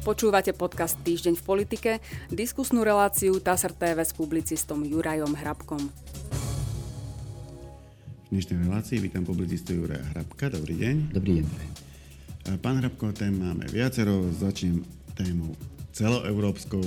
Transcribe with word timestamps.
Počúvate 0.00 0.56
podcast 0.56 0.96
Týždeň 1.04 1.36
v 1.36 1.44
politike, 1.44 1.90
diskusnú 2.32 2.80
reláciu 2.80 3.36
TASR 3.36 3.76
TV 3.76 4.00
s 4.00 4.16
publicistom 4.16 4.80
Jurajom 4.80 5.36
Hrabkom. 5.36 5.92
V 8.24 8.28
dnešnej 8.32 8.64
relácii 8.64 8.96
vítam 8.96 9.28
publicistu 9.28 9.76
Juraja 9.76 10.00
Hrabka. 10.16 10.48
Dobrý 10.48 10.80
deň. 10.80 10.96
Dobrý 11.12 11.44
deň. 11.44 11.46
Pán 12.64 12.80
Hrabko, 12.80 13.12
tém 13.12 13.36
máme 13.36 13.68
viacero. 13.68 14.24
Začnem 14.32 14.80
témou 15.12 15.52
celoeurópskou, 15.92 16.80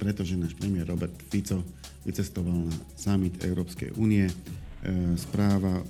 pretože 0.00 0.40
náš 0.40 0.56
premiér 0.56 0.88
Robert 0.88 1.12
Fico 1.28 1.60
vycestoval 2.08 2.72
na 2.72 2.76
summit 2.96 3.36
Európskej 3.44 4.00
únie. 4.00 4.24
E, 4.24 4.32
správa 5.20 5.84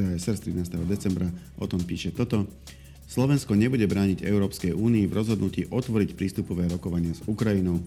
TSR 0.00 0.36
z 0.40 0.40
13. 0.64 0.80
decembra 0.88 1.28
o 1.60 1.68
tom 1.68 1.84
píše 1.84 2.16
toto. 2.16 2.48
Slovensko 3.06 3.54
nebude 3.54 3.86
brániť 3.86 4.26
Európskej 4.26 4.74
únii 4.74 5.06
v 5.06 5.16
rozhodnutí 5.16 5.70
otvoriť 5.70 6.18
prístupové 6.18 6.66
rokovania 6.66 7.14
s 7.14 7.22
Ukrajinou. 7.30 7.78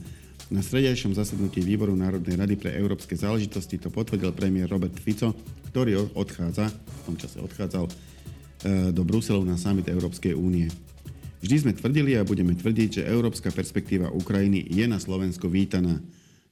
Na 0.50 0.64
stredajšom 0.64 1.12
zasadnutí 1.12 1.60
Výboru 1.60 1.92
Národnej 1.94 2.40
rady 2.40 2.56
pre 2.56 2.72
európske 2.74 3.20
záležitosti 3.20 3.78
to 3.78 3.92
potvrdil 3.92 4.32
premiér 4.32 4.72
Robert 4.72 4.96
Fico, 4.96 5.36
ktorý 5.70 6.16
odchádza, 6.16 6.72
v 6.72 7.02
tom 7.04 7.16
čase 7.20 7.38
odchádzal, 7.44 7.86
e, 7.86 7.92
do 8.96 9.04
Bruselu 9.04 9.44
na 9.44 9.60
summit 9.60 9.92
Európskej 9.92 10.34
únie. 10.34 10.72
Vždy 11.44 11.56
sme 11.68 11.76
tvrdili 11.76 12.16
a 12.16 12.24
budeme 12.24 12.56
tvrdiť, 12.56 13.04
že 13.04 13.10
európska 13.12 13.52
perspektíva 13.52 14.10
Ukrajiny 14.16 14.72
je 14.72 14.88
na 14.88 15.04
Slovensko 15.04 15.52
vítaná, 15.52 16.00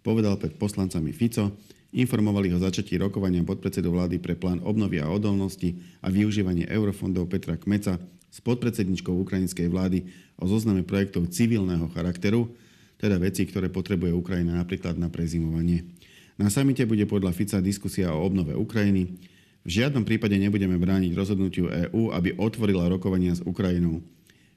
povedal 0.04 0.36
pred 0.36 0.60
poslancami 0.60 1.16
Fico, 1.16 1.56
informovali 1.98 2.54
ho 2.54 2.62
začatí 2.62 2.94
rokovania 3.02 3.42
podpredsedu 3.42 3.90
vlády 3.90 4.22
pre 4.22 4.38
plán 4.38 4.62
obnovy 4.62 5.02
a 5.02 5.10
odolnosti 5.10 5.74
a 6.06 6.14
využívanie 6.14 6.70
eurofondov 6.70 7.26
Petra 7.26 7.58
Kmeca 7.58 7.98
s 8.30 8.38
podpredsedničkou 8.46 9.18
ukrajinskej 9.26 9.66
vlády 9.66 10.06
o 10.38 10.46
zozname 10.46 10.86
projektov 10.86 11.34
civilného 11.34 11.90
charakteru, 11.90 12.54
teda 13.02 13.18
veci, 13.18 13.50
ktoré 13.50 13.74
potrebuje 13.74 14.14
Ukrajina 14.14 14.54
napríklad 14.62 14.94
na 15.02 15.10
prezimovanie. 15.10 15.90
Na 16.38 16.54
samite 16.54 16.86
bude 16.86 17.10
podľa 17.10 17.34
Fica 17.34 17.58
diskusia 17.58 18.14
o 18.14 18.22
obnove 18.22 18.54
Ukrajiny. 18.54 19.18
V 19.66 19.70
žiadnom 19.82 20.06
prípade 20.06 20.38
nebudeme 20.38 20.78
brániť 20.78 21.18
rozhodnutiu 21.18 21.66
EÚ, 21.66 22.14
aby 22.14 22.38
otvorila 22.38 22.86
rokovania 22.86 23.34
s 23.34 23.42
Ukrajinou. 23.42 24.06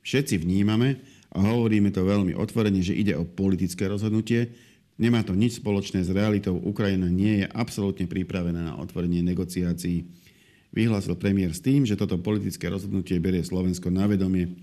Všetci 0.05 0.45
vnímame 0.45 1.01
a 1.33 1.41
hovoríme 1.41 1.89
to 1.89 2.05
veľmi 2.05 2.37
otvorene, 2.37 2.85
že 2.85 2.97
ide 2.97 3.17
o 3.17 3.25
politické 3.25 3.89
rozhodnutie, 3.89 4.53
Nemá 5.01 5.25
to 5.25 5.33
nič 5.33 5.65
spoločné 5.65 6.05
s 6.05 6.13
realitou. 6.13 6.61
Ukrajina 6.61 7.09
nie 7.09 7.41
je 7.41 7.47
absolútne 7.49 8.05
pripravená 8.05 8.69
na 8.69 8.75
otvorenie 8.77 9.25
negociácií. 9.25 10.05
Vyhlásil 10.77 11.17
premiér 11.17 11.57
s 11.57 11.65
tým, 11.65 11.89
že 11.89 11.97
toto 11.97 12.21
politické 12.21 12.69
rozhodnutie 12.69 13.17
berie 13.17 13.41
Slovensko 13.41 13.89
na 13.89 14.05
vedomie. 14.05 14.61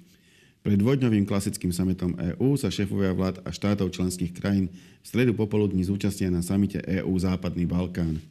Pred 0.61 0.77
dvojdňovým 0.77 1.25
klasickým 1.25 1.73
sametom 1.73 2.13
EÚ 2.37 2.53
sa 2.53 2.69
šéfovia 2.69 3.17
vlád 3.17 3.41
a 3.43 3.49
štátov 3.49 3.89
členských 3.89 4.29
krajín 4.29 4.69
v 5.01 5.05
stredu 5.09 5.33
popoludní 5.33 5.81
zúčastnia 5.81 6.29
na 6.29 6.45
samite 6.45 6.85
EÚ 6.85 7.17
Západný 7.17 7.65
Balkán. 7.65 8.21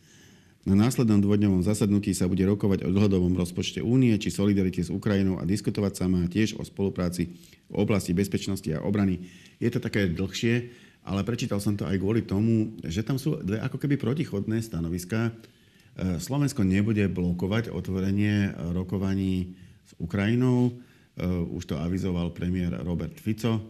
Na 0.66 0.74
následnom 0.74 1.22
dvojdňovom 1.22 1.62
zasadnutí 1.62 2.10
sa 2.14 2.26
bude 2.30 2.42
rokovať 2.42 2.86
o 2.86 2.90
dlhodobom 2.90 3.34
rozpočte 3.38 3.82
únie 3.82 4.14
či 4.18 4.34
solidarite 4.34 4.82
s 4.82 4.90
Ukrajinou 4.90 5.38
a 5.38 5.46
diskutovať 5.46 5.92
sa 5.94 6.06
má 6.06 6.26
tiež 6.26 6.58
o 6.58 6.62
spolupráci 6.66 7.34
v 7.70 7.74
oblasti 7.74 8.14
bezpečnosti 8.14 8.66
a 8.74 8.82
obrany. 8.82 9.22
Je 9.62 9.70
to 9.70 9.78
také 9.78 10.10
dlhšie, 10.10 10.85
ale 11.06 11.22
prečítal 11.22 11.62
som 11.62 11.78
to 11.78 11.86
aj 11.86 12.02
kvôli 12.02 12.26
tomu, 12.26 12.74
že 12.82 13.06
tam 13.06 13.14
sú 13.14 13.38
dve 13.38 13.62
ako 13.62 13.78
keby 13.78 13.94
protichodné 13.94 14.58
stanoviská. 14.58 15.30
E, 15.30 15.32
Slovensko 16.18 16.66
nebude 16.66 17.06
blokovať 17.06 17.70
otvorenie 17.70 18.50
rokovaní 18.74 19.54
s 19.86 19.94
Ukrajinou, 20.02 20.68
e, 20.68 20.72
už 21.54 21.70
to 21.70 21.78
avizoval 21.78 22.34
premiér 22.34 22.82
Robert 22.82 23.14
Fico, 23.22 23.54
e, 23.54 23.62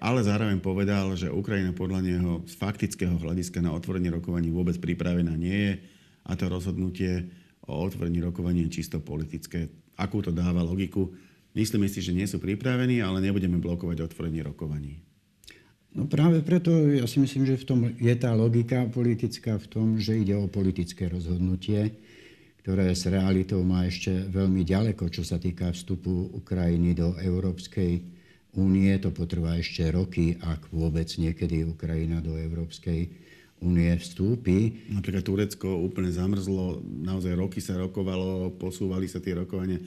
ale 0.00 0.24
zároveň 0.24 0.56
povedal, 0.64 1.12
že 1.20 1.28
Ukrajina 1.28 1.76
podľa 1.76 2.00
neho 2.00 2.32
z 2.48 2.56
faktického 2.56 3.20
hľadiska 3.20 3.60
na 3.60 3.76
otvorenie 3.76 4.08
rokovaní 4.08 4.48
vôbec 4.48 4.80
pripravená 4.80 5.36
nie 5.36 5.52
je 5.68 5.72
a 6.24 6.32
to 6.32 6.48
rozhodnutie 6.48 7.28
o 7.68 7.76
otvorení 7.76 8.24
rokovania 8.24 8.64
čisto 8.72 9.04
politické. 9.04 9.68
Akú 10.00 10.24
to 10.24 10.32
dáva 10.32 10.64
logiku? 10.64 11.12
Myslíme 11.52 11.92
si, 11.92 12.00
že 12.00 12.16
nie 12.16 12.24
sú 12.24 12.40
pripravení, 12.40 13.04
ale 13.04 13.20
nebudeme 13.20 13.60
blokovať 13.60 14.08
otvorenie 14.08 14.40
rokovaní. 14.48 15.07
No 15.96 16.04
práve 16.04 16.44
preto 16.44 16.70
ja 16.92 17.08
si 17.08 17.16
myslím, 17.20 17.48
že 17.48 17.60
v 17.60 17.66
tom 17.66 17.80
je 17.96 18.14
tá 18.18 18.36
logika 18.36 18.84
politická 18.88 19.56
v 19.56 19.66
tom, 19.66 19.86
že 19.96 20.20
ide 20.20 20.36
o 20.36 20.50
politické 20.50 21.08
rozhodnutie, 21.08 21.96
ktoré 22.60 22.92
s 22.92 23.08
realitou 23.08 23.64
má 23.64 23.88
ešte 23.88 24.28
veľmi 24.28 24.62
ďaleko, 24.68 25.08
čo 25.08 25.24
sa 25.24 25.40
týka 25.40 25.72
vstupu 25.72 26.28
Ukrajiny 26.36 26.92
do 26.92 27.16
Európskej 27.16 28.04
únie. 28.60 28.92
To 29.00 29.08
potrvá 29.08 29.56
ešte 29.56 29.88
roky, 29.88 30.36
ak 30.36 30.68
vôbec 30.68 31.08
niekedy 31.16 31.64
Ukrajina 31.64 32.20
do 32.20 32.36
Európskej 32.36 33.08
únie 33.64 33.90
vstúpi. 33.98 34.86
Napríklad 34.92 35.24
Turecko 35.26 35.82
úplne 35.82 36.14
zamrzlo, 36.14 36.78
naozaj 36.84 37.34
roky 37.34 37.58
sa 37.58 37.74
rokovalo, 37.74 38.54
posúvali 38.54 39.10
sa 39.10 39.18
tie 39.18 39.34
rokovania. 39.34 39.82
E, 39.82 39.84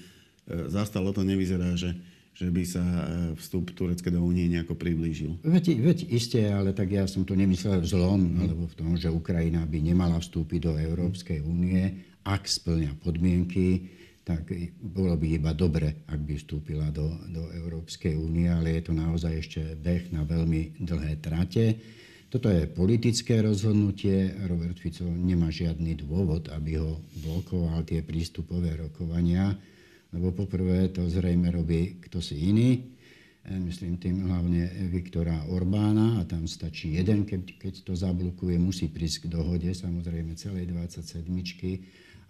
zastalo 0.67 1.15
to 1.15 1.23
nevyzerá, 1.23 1.71
že 1.79 1.95
že 2.31 2.47
by 2.47 2.63
sa 2.63 2.81
e, 2.81 3.03
vstup 3.37 3.75
Turecka 3.75 4.07
do 4.07 4.23
únie 4.23 4.47
nejako 4.47 4.79
priblížil. 4.79 5.37
Veď, 5.43 5.77
veď 5.77 5.97
isté, 6.09 6.47
ale 6.49 6.71
tak 6.71 6.89
ja 6.89 7.03
som 7.05 7.27
to 7.27 7.35
nemyslel 7.35 7.83
v 7.83 7.87
zlom, 7.87 8.21
mm. 8.21 8.37
alebo 8.41 8.63
v 8.71 8.77
tom, 8.77 8.91
že 8.95 9.11
Ukrajina 9.11 9.67
by 9.67 9.79
nemala 9.83 10.17
vstúpiť 10.17 10.59
do 10.63 10.73
Európskej 10.79 11.43
únie, 11.43 12.07
ak 12.23 12.47
splňa 12.47 12.97
podmienky, 13.01 13.99
tak 14.21 14.53
bolo 14.77 15.17
by 15.17 15.27
iba 15.41 15.51
dobre, 15.51 16.05
ak 16.05 16.21
by 16.21 16.37
vstúpila 16.37 16.93
do, 16.93 17.09
do 17.33 17.49
Európskej 17.57 18.13
únie, 18.13 18.47
ale 18.47 18.77
je 18.77 18.83
to 18.87 18.93
naozaj 18.93 19.33
ešte 19.33 19.61
beh 19.81 20.13
na 20.13 20.21
veľmi 20.21 20.77
dlhé 20.77 21.17
trate. 21.19 21.81
Toto 22.31 22.47
je 22.47 22.63
politické 22.69 23.43
rozhodnutie. 23.43 24.31
Robert 24.47 24.79
Fico 24.79 25.03
nemá 25.03 25.51
žiadny 25.51 25.99
dôvod, 25.99 26.47
aby 26.53 26.79
ho 26.79 27.01
blokoval 27.27 27.83
tie 27.83 28.05
prístupové 28.05 28.77
rokovania 28.79 29.51
lebo 30.11 30.35
poprvé 30.35 30.91
to 30.91 31.07
zrejme 31.07 31.47
robí 31.51 32.03
kto 32.03 32.19
si 32.19 32.35
iný, 32.51 32.69
e, 33.47 33.55
myslím 33.67 33.97
tým 33.97 34.27
hlavne 34.27 34.67
Viktora 34.91 35.47
Orbána 35.47 36.19
a 36.19 36.27
tam 36.27 36.45
stačí 36.45 36.99
jeden, 36.99 37.23
keď, 37.23 37.57
keď 37.57 37.73
to 37.87 37.93
zablokuje, 37.95 38.59
musí 38.59 38.91
prísť 38.91 39.27
k 39.27 39.39
dohode, 39.39 39.71
samozrejme 39.71 40.35
celej 40.35 40.69
27 40.69 41.27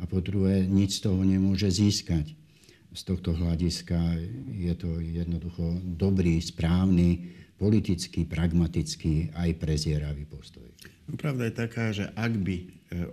a 0.02 0.04
po 0.10 0.18
druhé 0.22 0.66
nič 0.66 1.02
z 1.02 1.10
toho 1.10 1.22
nemôže 1.22 1.70
získať. 1.70 2.34
Z 2.92 3.02
tohto 3.08 3.32
hľadiska 3.32 3.98
je 4.52 4.74
to 4.76 5.00
jednoducho 5.00 5.80
dobrý, 5.96 6.44
správny, 6.44 7.32
politický, 7.56 8.26
pragmatický 8.26 9.32
aj 9.38 9.50
prezieravý 9.62 10.26
postoj. 10.26 10.66
No, 11.06 11.14
pravda 11.16 11.48
je 11.48 11.54
taká, 11.56 11.94
že 11.94 12.10
ak 12.18 12.34
by 12.36 12.56
e, 12.58 12.66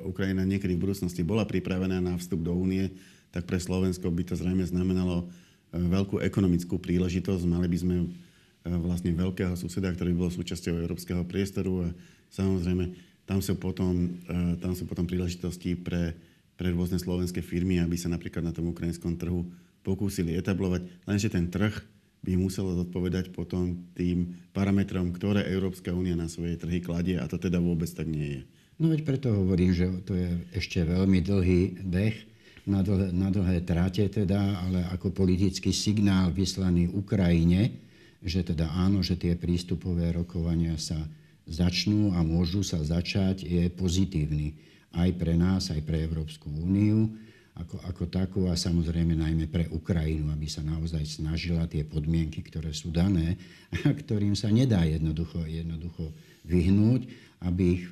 Ukrajina 0.09 0.43
niekedy 0.49 0.75
v 0.75 0.89
budúcnosti 0.89 1.21
bola 1.21 1.45
pripravená 1.45 2.01
na 2.01 2.17
vstup 2.17 2.41
do 2.43 2.57
únie, 2.57 2.89
tak 3.31 3.45
pre 3.45 3.61
Slovensko 3.61 4.09
by 4.09 4.23
to 4.25 4.35
zrejme 4.35 4.65
znamenalo 4.65 5.25
e, 5.25 5.25
veľkú 5.77 6.21
ekonomickú 6.25 6.81
príležitosť. 6.81 7.45
Mali 7.45 7.69
by 7.69 7.79
sme 7.79 7.97
e, 8.03 8.07
vlastne 8.81 9.13
veľkého 9.13 9.55
suseda, 9.55 9.93
ktorý 9.93 10.17
bol 10.17 10.33
súčasťou 10.33 10.81
európskeho 10.81 11.23
priestoru 11.29 11.87
a 11.87 11.89
samozrejme 12.33 12.97
tam 13.29 13.45
sú 13.45 13.61
potom, 13.61 14.17
e, 14.25 14.57
tam 14.61 14.73
sú 14.73 14.89
potom 14.89 15.05
príležitosti 15.05 15.77
pre, 15.77 16.17
pre 16.57 16.73
rôzne 16.73 16.97
slovenské 16.97 17.45
firmy, 17.45 17.79
aby 17.85 18.01
sa 18.01 18.09
napríklad 18.09 18.41
na 18.41 18.57
tom 18.57 18.73
ukrajinskom 18.73 19.21
trhu 19.21 19.45
pokúsili 19.85 20.37
etablovať. 20.37 20.89
Lenže 21.05 21.29
ten 21.29 21.53
trh 21.53 21.77
by 22.25 22.35
muselo 22.35 22.75
zodpovedať 22.75 23.31
potom 23.31 23.89
tým 23.95 24.35
parametrom, 24.51 25.15
ktoré 25.15 25.47
Európska 25.47 25.95
únia 25.95 26.19
na 26.19 26.27
svoje 26.27 26.59
trhy 26.59 26.83
kladie 26.83 27.15
a 27.15 27.31
to 27.31 27.39
teda 27.39 27.63
vôbec 27.63 27.87
tak 27.93 28.11
nie 28.11 28.41
je. 28.41 28.43
No 28.79 28.91
veď 28.91 29.01
preto 29.07 29.35
hovorím, 29.35 29.75
že 29.75 29.91
to 30.07 30.15
je 30.15 30.39
ešte 30.55 30.83
veľmi 30.87 31.19
dlhý 31.23 31.83
beh 31.83 32.17
na 32.69 32.85
dlhé, 32.85 33.09
na 33.17 33.33
dlhé 33.33 33.65
tráte 33.65 34.05
teda, 34.07 34.39
ale 34.63 34.85
ako 34.93 35.11
politický 35.11 35.73
signál 35.73 36.31
vyslaný 36.31 36.93
Ukrajine, 36.93 37.73
že 38.21 38.45
teda 38.45 38.69
áno, 38.77 39.01
že 39.01 39.17
tie 39.17 39.35
prístupové 39.35 40.13
rokovania 40.13 40.77
sa 40.77 41.01
začnú 41.49 42.13
a 42.13 42.21
môžu 42.21 42.61
sa 42.61 42.79
začať, 42.85 43.49
je 43.49 43.65
pozitívny 43.73 44.53
aj 44.93 45.11
pre 45.17 45.35
nás, 45.35 45.73
aj 45.73 45.81
pre 45.81 46.05
Európsku 46.05 46.53
úniu. 46.53 47.09
Ako, 47.59 47.75
ako 47.91 48.05
takú 48.07 48.41
a 48.47 48.55
samozrejme 48.55 49.19
najmä 49.19 49.51
pre 49.51 49.67
Ukrajinu, 49.75 50.31
aby 50.31 50.47
sa 50.47 50.63
naozaj 50.63 51.03
snažila 51.19 51.67
tie 51.67 51.83
podmienky, 51.83 52.39
ktoré 52.47 52.71
sú 52.71 52.95
dané 52.95 53.35
a 53.83 53.91
ktorým 54.07 54.39
sa 54.39 54.47
nedá 54.47 54.87
jednoducho, 54.87 55.43
jednoducho 55.43 56.15
vyhnúť, 56.47 57.11
aby 57.43 57.83
ich 57.83 57.85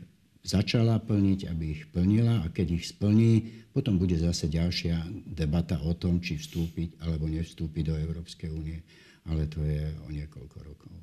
začala 0.47 1.03
plniť, 1.03 1.51
aby 1.51 1.65
ich 1.75 1.83
plnila 1.91 2.47
a 2.47 2.47
keď 2.55 2.79
ich 2.79 2.87
splní, 2.95 3.67
potom 3.75 3.99
bude 3.99 4.15
zase 4.15 4.47
ďalšia 4.47 4.95
debata 5.27 5.83
o 5.83 5.93
tom, 5.99 6.23
či 6.23 6.39
vstúpiť 6.39 7.03
alebo 7.03 7.27
nevstúpiť 7.27 7.83
do 7.91 7.95
Európskej 7.99 8.55
únie. 8.55 8.79
Ale 9.27 9.51
to 9.51 9.59
je 9.67 9.91
o 10.07 10.09
niekoľko 10.09 10.59
rokov. 10.63 10.95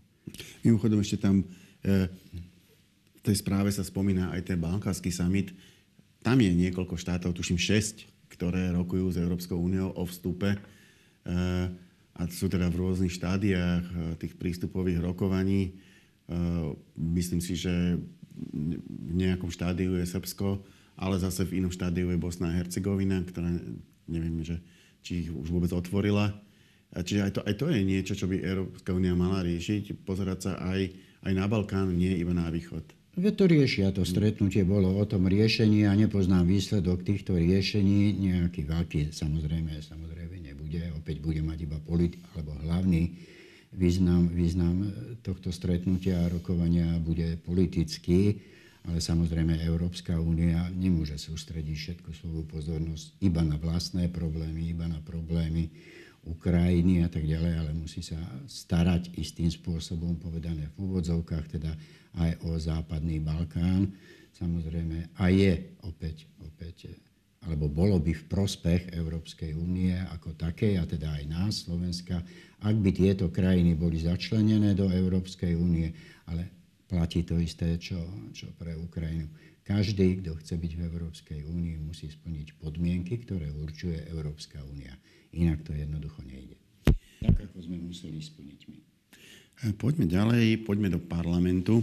Mimochodom 0.63 1.03
ešte 1.03 1.19
tam 1.19 1.43
e, 1.43 1.45
v 3.19 3.21
tej 3.21 3.35
správe 3.43 3.69
sa 3.69 3.83
spomína 3.83 4.31
aj 4.31 4.47
ten 4.47 4.57
balkánsky 4.57 5.11
summit. 5.11 5.51
Tam 6.23 6.39
je 6.39 6.49
niekoľko 6.49 6.95
štátov, 6.95 7.35
tuším 7.35 7.59
6, 7.59 8.31
ktoré 8.31 8.71
rokujú 8.71 9.11
s 9.11 9.19
Európskou 9.19 9.59
úniou 9.59 9.91
o 9.91 10.07
vstupe. 10.07 10.55
E, 10.55 10.59
a 12.13 12.21
sú 12.31 12.47
teda 12.47 12.71
v 12.71 12.79
rôznych 12.79 13.11
štádiách 13.11 14.17
tých 14.21 14.37
prístupových 14.37 15.01
rokovaní. 15.01 15.73
Myslím 16.93 17.41
si, 17.41 17.57
že 17.57 17.97
v 18.53 19.13
nejakom 19.13 19.53
štádiu 19.53 19.97
je 19.97 20.05
Srbsko, 20.09 20.61
ale 20.97 21.21
zase 21.21 21.45
v 21.45 21.61
inom 21.61 21.73
štádiu 21.73 22.09
je 22.09 22.17
Bosna 22.17 22.53
a 22.53 22.57
Hercegovina, 22.57 23.21
ktorá 23.25 23.49
neviem, 24.09 24.41
že, 24.41 24.61
či 25.05 25.25
ich 25.25 25.29
už 25.29 25.49
vôbec 25.49 25.73
otvorila. 25.73 26.33
Čiže 26.93 27.21
aj 27.25 27.31
to, 27.33 27.41
aj 27.41 27.55
to 27.57 27.65
je 27.73 27.81
niečo, 27.81 28.13
čo 28.13 28.29
by 28.29 28.37
Európska 28.37 28.93
únia 28.93 29.17
mala 29.17 29.41
riešiť, 29.41 30.05
pozerať 30.05 30.39
sa 30.45 30.51
aj, 30.61 30.81
aj 31.25 31.31
na 31.33 31.45
Balkán, 31.49 31.89
nie 31.97 32.13
iba 32.21 32.37
na 32.37 32.49
východ. 32.53 32.85
Veď 33.13 33.33
to 33.37 33.45
riešia, 33.45 33.93
to 33.93 34.01
stretnutie 34.05 34.65
bolo 34.65 34.89
o 34.97 35.05
tom 35.05 35.29
riešení 35.29 35.85
a 35.85 35.93
nepoznám 35.93 36.49
výsledok 36.49 37.05
týchto 37.05 37.37
riešení. 37.37 38.17
Nejaký 38.17 38.65
veľký 38.65 39.13
samozrejme, 39.13 39.69
samozrejme 39.69 40.41
nebude. 40.41 40.81
Opäť 40.97 41.21
bude 41.21 41.45
mať 41.45 41.69
iba 41.69 41.77
politi- 41.77 42.17
alebo 42.33 42.57
hlavný 42.65 43.13
význam, 43.73 44.29
význam 44.29 44.87
tohto 45.25 45.49
stretnutia 45.51 46.23
a 46.23 46.31
rokovania 46.31 46.97
bude 47.01 47.37
politický. 47.41 48.39
Ale 48.83 48.99
samozrejme 48.99 49.63
Európska 49.63 50.19
únia 50.19 50.67
nemôže 50.75 51.15
sústrediť 51.15 51.75
všetku 51.75 52.11
svoju 52.11 52.43
pozornosť 52.51 53.15
iba 53.23 53.39
na 53.39 53.55
vlastné 53.55 54.11
problémy, 54.11 54.75
iba 54.75 54.91
na 54.91 54.99
problémy 54.99 55.71
Ukrajiny 56.23 57.03
a 57.03 57.09
tak 57.11 57.23
ďalej, 57.23 57.53
ale 57.63 57.71
musí 57.75 58.03
sa 58.03 58.19
starať 58.47 59.15
istým 59.15 59.51
spôsobom, 59.51 60.19
povedané 60.19 60.71
v 60.75 60.87
úvodzovkách, 60.87 61.45
teda 61.59 61.71
aj 62.19 62.31
o 62.47 62.55
západný 62.59 63.23
Balkán. 63.23 63.91
Samozrejme, 64.35 65.15
a 65.15 65.31
je 65.31 65.79
opäť, 65.83 66.27
opäť 66.43 66.91
alebo 67.43 67.67
bolo 67.67 67.99
by 67.99 68.15
v 68.15 68.27
prospech 68.31 68.95
Európskej 68.95 69.51
únie 69.55 69.91
ako 70.15 70.35
takej, 70.39 70.79
a 70.79 70.87
teda 70.87 71.11
aj 71.19 71.23
nás, 71.27 71.53
Slovenska, 71.67 72.23
ak 72.63 72.75
by 72.79 72.89
tieto 72.95 73.27
krajiny 73.27 73.75
boli 73.75 73.99
začlenené 73.99 74.71
do 74.71 74.87
Európskej 74.87 75.51
únie, 75.59 75.91
ale 76.31 76.47
platí 76.87 77.27
to 77.27 77.35
isté, 77.35 77.75
čo, 77.75 77.99
čo 78.31 78.47
pre 78.55 78.71
Ukrajinu. 78.79 79.27
Každý, 79.63 80.19
kto 80.23 80.35
chce 80.43 80.59
byť 80.59 80.71
v 80.75 80.81
Európskej 80.91 81.39
únii, 81.47 81.79
musí 81.83 82.11
splniť 82.11 82.59
podmienky, 82.59 83.19
ktoré 83.23 83.51
určuje 83.51 84.07
Európska 84.11 84.59
únia. 84.67 84.91
Inak 85.35 85.63
to 85.63 85.71
jednoducho 85.71 86.19
nejde. 86.23 86.59
Tak, 87.23 87.47
ako 87.47 87.57
sme 87.63 87.79
museli 87.79 88.19
splniť 88.19 88.59
my. 88.67 88.79
Poďme 89.79 90.11
ďalej, 90.11 90.67
poďme 90.67 90.91
do 90.91 90.99
parlamentu. 90.99 91.79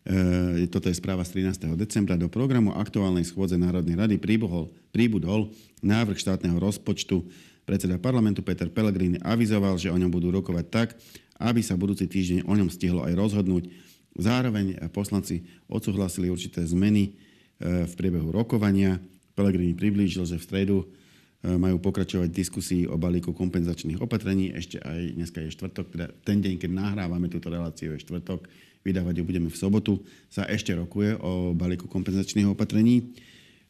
E, 0.00 0.64
toto 0.72 0.88
je 0.88 0.96
správa 0.96 1.20
z 1.28 1.44
13. 1.44 1.76
decembra. 1.76 2.16
Do 2.16 2.32
programu 2.32 2.72
aktuálnej 2.72 3.28
schôdze 3.28 3.60
Národnej 3.60 4.00
rady 4.00 4.16
príbudol, 4.16 4.72
príbudol 4.90 5.52
návrh 5.84 6.16
štátneho 6.16 6.56
rozpočtu. 6.56 7.20
Predseda 7.68 8.00
parlamentu 8.00 8.40
Peter 8.40 8.72
Pellegrini 8.72 9.20
avizoval, 9.20 9.76
že 9.76 9.92
o 9.92 10.00
ňom 10.00 10.08
budú 10.08 10.32
rokovať 10.32 10.66
tak, 10.72 10.88
aby 11.36 11.60
sa 11.60 11.76
budúci 11.76 12.08
týždeň 12.08 12.48
o 12.48 12.52
ňom 12.56 12.72
stihlo 12.72 13.04
aj 13.04 13.12
rozhodnúť. 13.12 13.68
Zároveň 14.16 14.80
poslanci 14.90 15.44
odsúhlasili 15.68 16.32
určité 16.32 16.64
zmeny 16.64 17.12
e, 17.60 17.84
v 17.84 17.92
priebehu 17.92 18.32
rokovania. 18.32 18.96
Pellegrini 19.36 19.76
priblížil, 19.76 20.24
že 20.24 20.40
v 20.40 20.46
stredu 20.48 20.76
E, 21.40 21.56
majú 21.56 21.80
pokračovať 21.80 22.28
diskusii 22.28 22.84
o 22.84 23.00
balíku 23.00 23.32
kompenzačných 23.32 23.96
opatrení. 24.04 24.52
Ešte 24.52 24.76
aj 24.76 25.16
dneska 25.16 25.40
je 25.40 25.56
štvrtok, 25.56 25.86
teda 25.88 26.06
ten 26.20 26.44
deň, 26.44 26.60
keď 26.60 26.70
nahrávame 26.70 27.32
túto 27.32 27.48
reláciu, 27.48 27.96
je 27.96 28.04
štvrtok, 28.04 28.44
vydávať 28.80 29.20
ju 29.20 29.24
budeme 29.24 29.48
v 29.52 29.60
sobotu, 29.60 30.00
sa 30.32 30.48
ešte 30.48 30.72
rokuje 30.72 31.16
o 31.20 31.52
balíku 31.52 31.86
kompenzačných 31.86 32.48
opatrení. 32.48 33.14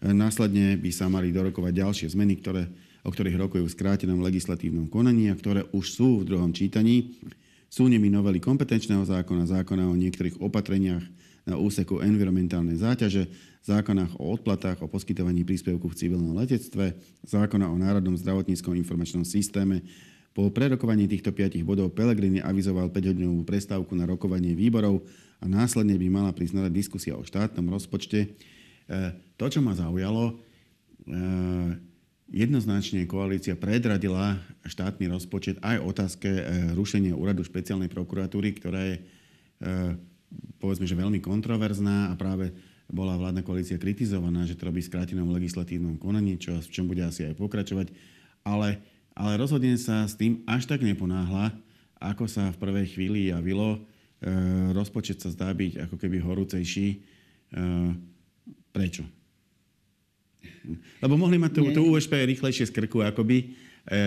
E, 0.01 0.11
následne 0.15 0.79
by 0.79 0.91
sa 0.95 1.11
mali 1.11 1.35
dorokovať 1.35 1.73
ďalšie 1.75 2.07
zmeny, 2.15 2.39
ktoré, 2.39 2.71
o 3.03 3.11
ktorých 3.11 3.41
rokujú 3.41 3.65
v 3.67 3.75
skrátenom 3.75 4.23
legislatívnom 4.23 4.87
konaní 4.87 5.29
a 5.29 5.39
ktoré 5.39 5.67
už 5.75 5.87
sú 5.99 6.09
v 6.23 6.29
druhom 6.31 6.55
čítaní. 6.55 7.19
Sú 7.71 7.87
nimi 7.87 8.11
novely 8.11 8.43
kompetenčného 8.43 9.07
zákona, 9.07 9.47
zákona 9.47 9.87
o 9.87 9.95
niektorých 9.95 10.43
opatreniach 10.43 11.07
na 11.47 11.57
úseku 11.57 12.03
environmentálnej 12.03 12.79
záťaže, 12.79 13.31
zákonách 13.65 14.17
o 14.19 14.35
odplatách, 14.35 14.81
o 14.85 14.91
poskytovaní 14.91 15.45
príspevku 15.45 15.89
v 15.89 15.99
civilnom 15.99 16.37
letectve, 16.37 16.97
zákona 17.27 17.69
o 17.69 17.77
Národnom 17.77 18.17
zdravotníckom 18.17 18.77
informačnom 18.77 19.25
systéme. 19.25 19.83
Po 20.41 20.49
prerokovaní 20.49 21.05
týchto 21.05 21.37
piatich 21.37 21.61
bodov 21.61 21.93
Pelegrini 21.93 22.41
avizoval 22.41 22.89
5-hodinovú 22.89 23.45
prestávku 23.45 23.93
na 23.93 24.09
rokovanie 24.09 24.57
výborov 24.57 25.05
a 25.37 25.45
následne 25.45 26.01
by 26.01 26.09
mala 26.09 26.33
prísť 26.33 26.57
nové 26.57 26.73
diskusia 26.73 27.13
o 27.13 27.21
štátnom 27.21 27.69
rozpočte. 27.69 28.25
E, 28.25 28.29
to, 29.37 29.53
čo 29.53 29.61
ma 29.61 29.77
zaujalo, 29.77 30.33
e, 30.33 30.35
jednoznačne 32.33 33.05
koalícia 33.05 33.53
predradila 33.53 34.41
štátny 34.65 35.13
rozpočet 35.13 35.61
aj 35.61 35.77
otázke 35.77 36.33
e, 36.33 36.43
rušenia 36.73 37.13
úradu 37.13 37.45
špeciálnej 37.45 37.93
prokuratúry, 37.93 38.57
ktorá 38.57 38.81
je 38.81 38.97
povedzme, 40.57 40.89
že 40.89 40.97
veľmi 40.97 41.21
kontroverzná 41.21 42.09
a 42.09 42.17
práve 42.17 42.49
bola 42.89 43.21
vládna 43.21 43.45
koalícia 43.45 43.77
kritizovaná, 43.77 44.49
že 44.49 44.57
to 44.57 44.73
robí 44.73 44.81
skrátenom 44.81 45.37
legislatívnom 45.37 46.01
konaní, 46.01 46.41
čo, 46.41 46.57
v 46.57 46.73
čom 46.73 46.89
bude 46.89 47.05
asi 47.05 47.29
aj 47.29 47.37
pokračovať. 47.37 47.93
Ale, 48.41 48.81
ale 49.21 49.37
rozhodne 49.37 49.77
sa 49.77 50.09
s 50.09 50.17
tým 50.17 50.41
až 50.49 50.65
tak 50.65 50.81
neponáhla, 50.81 51.53
ako 52.01 52.25
sa 52.25 52.49
v 52.49 52.57
prvej 52.57 52.97
chvíli 52.97 53.29
javilo. 53.29 53.77
E, 53.77 53.79
rozpočet 54.73 55.21
sa 55.21 55.29
zdá 55.29 55.53
byť 55.53 55.85
ako 55.85 55.97
keby 56.01 56.17
horúcejší. 56.25 56.89
E, 56.89 56.99
prečo? 58.73 59.05
Lebo 61.05 61.21
mohli 61.21 61.37
mať 61.37 61.53
tú, 61.53 61.63
tú 61.77 61.83
USP 61.93 62.17
rýchlejšie 62.17 62.65
z 62.65 62.73
krku, 62.73 63.05
akoby. 63.05 63.53
E, 63.85 63.99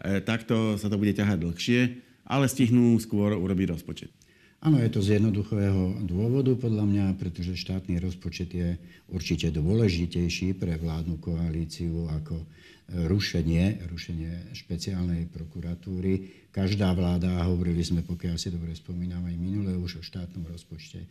e, 0.00 0.24
takto 0.24 0.80
sa 0.80 0.88
to 0.88 0.96
bude 0.96 1.12
ťahať 1.12 1.36
dlhšie, 1.44 1.80
ale 2.24 2.48
stihnú 2.48 2.96
skôr 2.96 3.36
urobiť 3.36 3.76
rozpočet. 3.76 4.12
Áno, 4.60 4.76
je 4.76 4.92
to 4.92 5.00
z 5.00 5.16
jednoduchého 5.16 6.04
dôvodu 6.04 6.52
podľa 6.52 6.84
mňa, 6.84 7.06
pretože 7.16 7.56
štátny 7.56 7.96
rozpočet 7.96 8.52
je 8.52 8.76
určite 9.08 9.48
dôležitejší 9.56 10.52
pre 10.52 10.76
vládnu 10.76 11.16
koalíciu 11.16 12.12
ako 12.12 12.44
rušenie, 12.90 13.86
rušenie 13.86 14.54
špeciálnej 14.54 15.30
prokuratúry. 15.30 16.46
Každá 16.50 16.90
vláda, 16.90 17.46
hovorili 17.46 17.86
sme, 17.86 18.02
pokiaľ 18.02 18.34
si 18.34 18.50
dobre 18.50 18.74
spomínam, 18.74 19.22
aj 19.26 19.36
minulé 19.38 19.78
už 19.78 20.00
o 20.00 20.06
štátnom 20.06 20.42
rozpočte, 20.50 21.06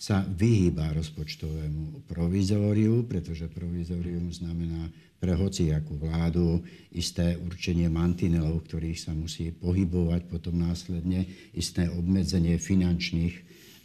sa 0.00 0.24
vyhýba 0.24 0.96
rozpočtovému 0.96 2.08
provizóriu, 2.08 3.04
pretože 3.04 3.52
provizórium 3.52 4.32
znamená 4.32 4.88
pre 5.20 5.36
hociakú 5.36 6.00
vládu 6.00 6.64
isté 6.96 7.36
určenie 7.36 7.92
mantinelov, 7.92 8.64
ktorých 8.64 8.96
sa 8.96 9.12
musí 9.12 9.52
pohybovať 9.52 10.24
potom 10.24 10.56
následne, 10.56 11.28
isté 11.52 11.92
obmedzenie 11.92 12.56
finančných, 12.56 13.34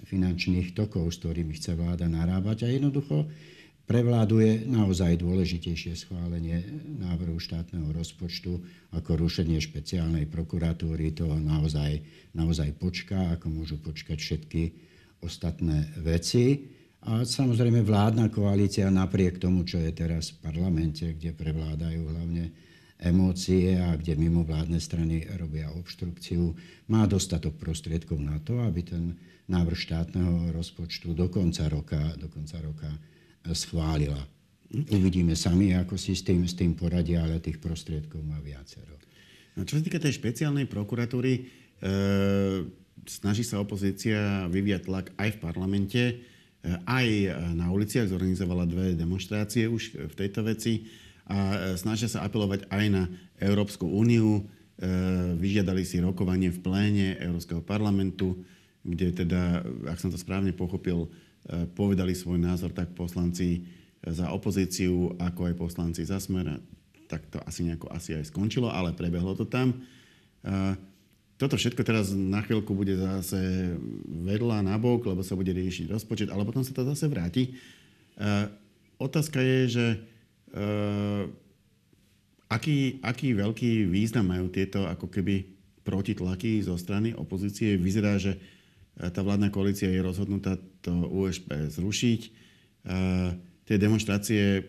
finančných 0.07 0.71
tokov, 0.71 1.12
s 1.12 1.19
ktorými 1.19 1.51
chce 1.59 1.75
vláda 1.75 2.07
narábať 2.07 2.63
a 2.63 2.71
jednoducho 2.71 3.27
pre 3.85 4.01
vládu 4.01 4.41
je 4.41 4.65
naozaj 4.65 5.21
dôležitejšie 5.21 5.93
schválenie 5.93 6.65
návrhu 6.97 7.37
štátneho 7.37 7.93
rozpočtu 7.93 8.57
ako 8.97 9.11
rušenie 9.13 9.61
špeciálnej 9.61 10.25
prokuratúry. 10.25 11.13
To 11.21 11.29
naozaj, 11.37 12.01
naozaj 12.33 12.73
počká, 12.81 13.37
ako 13.37 13.53
môžu 13.53 13.77
počkať 13.77 14.17
všetky 14.17 14.61
ostatné 15.21 15.85
veci. 16.01 16.65
A 17.05 17.21
samozrejme 17.21 17.85
vládna 17.85 18.33
koalícia 18.33 18.89
napriek 18.89 19.37
tomu, 19.37 19.61
čo 19.61 19.77
je 19.77 19.93
teraz 19.93 20.33
v 20.33 20.49
parlamente, 20.49 21.05
kde 21.05 21.37
prevládajú 21.37 22.01
hlavne 22.09 22.49
emócie 22.97 23.77
a 23.77 23.93
kde 23.93 24.17
mimo 24.17 24.41
vládne 24.41 24.81
strany 24.81 25.29
robia 25.37 25.69
obštrukciu, 25.69 26.57
má 26.89 27.05
dostatok 27.05 27.53
prostriedkov 27.61 28.17
na 28.17 28.41
to, 28.41 28.57
aby 28.65 28.81
ten 28.81 29.13
návrh 29.45 29.77
štátneho 29.77 30.49
rozpočtu 30.57 31.13
do 31.13 31.29
konca 31.29 31.69
roka, 31.69 32.01
do 32.17 32.25
konca 32.33 32.57
roka 32.65 32.89
schválila. 33.53 34.21
Uvidíme 34.89 35.37
sami, 35.37 35.77
ako 35.77 35.95
si 35.95 36.17
s 36.17 36.25
tým, 36.25 36.43
s 36.47 36.57
tým 36.57 36.73
poradia, 36.73 37.21
ale 37.21 37.43
tých 37.43 37.61
prostriedkov 37.61 38.23
má 38.25 38.41
viacero. 38.41 38.97
No, 39.55 39.63
čo 39.63 39.79
sa 39.79 39.85
týka 39.85 40.01
tej 40.01 40.19
špeciálnej 40.19 40.67
prokuratúry, 40.67 41.33
e, 41.37 41.41
snaží 43.07 43.45
sa 43.45 43.61
opozícia 43.61 44.49
vyviať 44.51 44.81
tlak 44.89 45.05
aj 45.15 45.29
v 45.37 45.41
parlamente, 45.41 46.01
e, 46.01 46.15
aj 46.89 47.07
na 47.55 47.71
uliciach. 47.71 48.09
Zorganizovala 48.09 48.67
dve 48.67 48.97
demonstrácie 48.97 49.69
už 49.69 50.11
v 50.11 50.13
tejto 50.17 50.43
veci 50.43 50.89
a 51.25 51.37
e, 51.37 51.57
snažia 51.79 52.09
sa 52.09 52.21
apelovať 52.25 52.69
aj 52.69 52.85
na 52.89 53.03
Európsku 53.41 53.87
úniu. 53.87 54.41
E, 54.41 54.89
vyžiadali 55.39 55.81
si 55.87 55.97
rokovanie 56.03 56.53
v 56.53 56.59
pléne 56.61 57.07
Európskeho 57.17 57.63
parlamentu, 57.65 58.43
kde 58.85 59.25
teda, 59.25 59.65
ak 59.89 59.97
som 59.97 60.13
to 60.13 60.19
správne 60.19 60.53
pochopil, 60.53 61.09
povedali 61.77 62.17
svoj 62.17 62.41
názor 62.41 62.73
tak 62.73 62.93
poslanci 62.97 63.61
za 64.01 64.33
opozíciu, 64.33 65.13
ako 65.17 65.49
aj 65.49 65.55
poslanci 65.57 66.01
za 66.05 66.17
smer. 66.17 66.61
Tak 67.05 67.29
to 67.29 67.37
asi 67.45 67.65
nejako 67.65 67.89
asi 67.93 68.17
aj 68.17 68.33
skončilo, 68.33 68.69
ale 68.69 68.97
prebehlo 68.97 69.37
to 69.37 69.45
tam. 69.45 69.85
Toto 71.35 71.59
všetko 71.59 71.83
teraz 71.83 72.15
na 72.15 72.39
chvíľku 72.41 72.71
bude 72.71 72.95
zase 72.95 73.75
vedľa, 74.07 74.65
nabok, 74.65 75.09
lebo 75.09 75.21
sa 75.21 75.35
bude 75.35 75.51
riešiť 75.51 75.91
rozpočet, 75.91 76.29
ale 76.31 76.47
potom 76.47 76.63
sa 76.63 76.73
to 76.73 76.87
zase 76.87 77.05
vráti. 77.11 77.57
Otázka 78.97 79.43
je, 79.43 79.59
že 79.67 79.85
aký, 82.47 83.03
aký 83.03 83.35
veľký 83.35 83.89
význam 83.91 84.31
majú 84.31 84.47
tieto 84.47 84.87
ako 84.87 85.11
keby 85.11 85.45
protitlaky 85.85 86.63
zo 86.63 86.79
strany 86.79 87.11
opozície. 87.13 87.75
Vyzerá, 87.77 88.17
že 88.17 88.39
tá 88.95 89.19
vládna 89.19 89.51
koalícia 89.51 89.91
je 89.91 89.99
rozhodnutá 89.99 90.55
to 90.79 90.93
USP 91.11 91.51
zrušiť. 91.51 92.21
Tie 93.65 93.75
demonstrácie, 93.81 94.61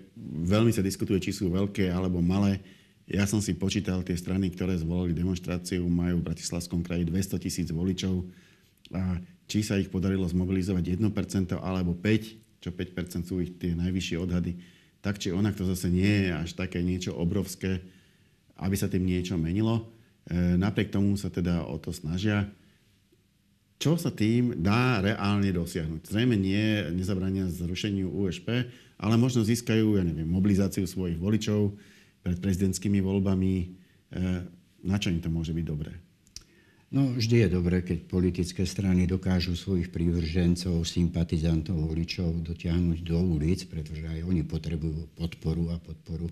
veľmi 0.49 0.73
sa 0.73 0.83
diskutuje, 0.83 1.21
či 1.21 1.31
sú 1.31 1.53
veľké 1.53 1.93
alebo 1.93 2.19
malé. 2.19 2.59
Ja 3.07 3.23
som 3.23 3.39
si 3.39 3.55
počítal 3.55 4.03
tie 4.03 4.19
strany, 4.19 4.51
ktoré 4.51 4.75
zvolili 4.75 5.15
demonstráciu, 5.15 5.87
majú 5.87 6.19
v 6.19 6.27
Bratislavskom 6.27 6.83
kraji 6.83 7.07
200 7.07 7.39
tisíc 7.39 7.69
voličov. 7.71 8.27
A 8.91 9.23
či 9.47 9.63
sa 9.63 9.79
ich 9.79 9.93
podarilo 9.93 10.27
zmobilizovať 10.27 10.99
1% 10.99 11.55
alebo 11.63 11.95
5%, 11.95 12.59
čo 12.59 12.75
5% 12.75 13.31
sú 13.31 13.39
ich 13.39 13.55
tie 13.63 13.79
najvyššie 13.79 14.17
odhady, 14.19 14.59
tak 14.99 15.23
či 15.23 15.31
onak 15.31 15.55
to 15.55 15.63
zase 15.63 15.87
nie 15.87 16.27
je 16.27 16.31
až 16.35 16.51
také 16.59 16.83
niečo 16.83 17.15
obrovské, 17.15 17.79
aby 18.59 18.75
sa 18.75 18.91
tým 18.91 19.07
niečo 19.07 19.39
menilo. 19.39 19.87
E, 20.27 20.59
napriek 20.59 20.91
tomu 20.91 21.15
sa 21.15 21.31
teda 21.31 21.63
o 21.63 21.79
to 21.79 21.95
snažia. 21.95 22.51
Čo 23.77 24.01
sa 24.01 24.09
tým 24.09 24.65
dá 24.65 25.05
reálne 25.05 25.53
dosiahnuť? 25.53 26.09
Zrejme 26.09 26.37
nie 26.37 26.89
nezabrania 26.97 27.45
zrušeniu 27.53 28.09
USP, 28.09 28.65
ale 28.97 29.15
možno 29.21 29.45
získajú, 29.45 30.01
ja 30.01 30.05
neviem, 30.05 30.25
mobilizáciu 30.25 30.89
svojich 30.89 31.21
voličov 31.21 31.77
pred 32.25 32.41
prezidentskými 32.41 33.05
voľbami. 33.05 33.53
E, 33.61 33.67
na 34.81 34.97
čo 34.97 35.13
im 35.13 35.21
to 35.21 35.29
môže 35.29 35.53
byť 35.53 35.65
dobré? 35.69 35.93
No, 36.87 37.13
vždy 37.13 37.45
je 37.45 37.49
dobré, 37.51 37.83
keď 37.83 38.09
politické 38.09 38.63
strany 38.65 39.05
dokážu 39.05 39.59
svojich 39.59 39.93
prívržencov, 39.93 40.87
sympatizantov, 40.87 41.77
voličov 41.77 42.47
dotiahnuť 42.47 42.99
do 43.03 43.19
ulic, 43.21 43.67
pretože 43.69 44.07
aj 44.07 44.25
oni 44.25 44.47
potrebujú 44.47 45.11
podporu 45.19 45.75
a 45.75 45.83
podporu 45.83 46.31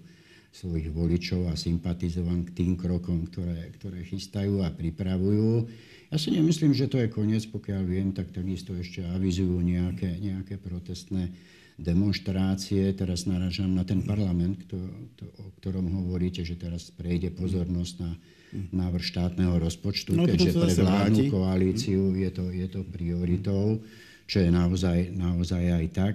svojich 0.54 0.94
voličov 0.94 1.50
a 1.50 1.58
sympatizovan 1.58 2.46
k 2.46 2.54
tým 2.54 2.72
krokom, 2.78 3.26
ktoré, 3.26 3.74
ktoré 3.74 4.06
chystajú 4.06 4.62
a 4.62 4.70
pripravujú. 4.70 5.66
Ja 6.14 6.22
si 6.22 6.30
nemyslím, 6.30 6.70
že 6.70 6.86
to 6.86 7.02
je 7.02 7.10
koniec, 7.10 7.42
pokiaľ 7.50 7.82
viem, 7.90 8.14
tak 8.14 8.30
takisto 8.30 8.70
ešte 8.70 9.02
avizujú 9.02 9.58
nejaké, 9.58 10.14
nejaké 10.22 10.62
protestné 10.62 11.34
demonstrácie. 11.74 12.94
Teraz 12.94 13.26
naražam 13.26 13.74
na 13.74 13.82
ten 13.82 13.98
parlament, 13.98 14.62
kto, 14.62 14.78
to, 15.18 15.26
o 15.42 15.50
ktorom 15.58 15.90
hovoríte, 15.90 16.46
že 16.46 16.54
teraz 16.54 16.94
prejde 16.94 17.34
pozornosť 17.34 17.94
na 17.98 18.14
návrh 18.54 19.02
štátneho 19.02 19.58
rozpočtu, 19.58 20.14
no, 20.14 20.30
keďže 20.30 20.54
pre 20.54 20.72
vládnu 20.78 21.22
koalíciu 21.34 22.14
je 22.14 22.30
to, 22.30 22.46
je 22.54 22.66
to 22.70 22.86
prioritou, 22.86 23.82
čo 24.30 24.38
je 24.38 24.54
naozaj, 24.54 25.10
naozaj 25.18 25.82
aj 25.82 25.86
tak. 25.90 26.14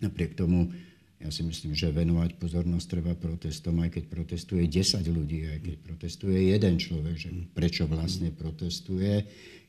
Napriek 0.00 0.40
tomu 0.40 0.72
ja 1.16 1.32
si 1.32 1.42
myslím, 1.48 1.72
že 1.72 1.88
venovať 1.88 2.36
pozornosť 2.36 2.86
treba 2.86 3.12
protestom, 3.16 3.80
aj 3.80 3.96
keď 3.96 4.04
protestuje 4.12 4.68
10 4.68 5.00
ľudí, 5.08 5.48
aj 5.48 5.58
keď 5.64 5.74
protestuje 5.80 6.38
jeden 6.52 6.76
človek, 6.76 7.16
že 7.16 7.30
prečo 7.56 7.88
vlastne 7.88 8.28
protestuje. 8.28 9.24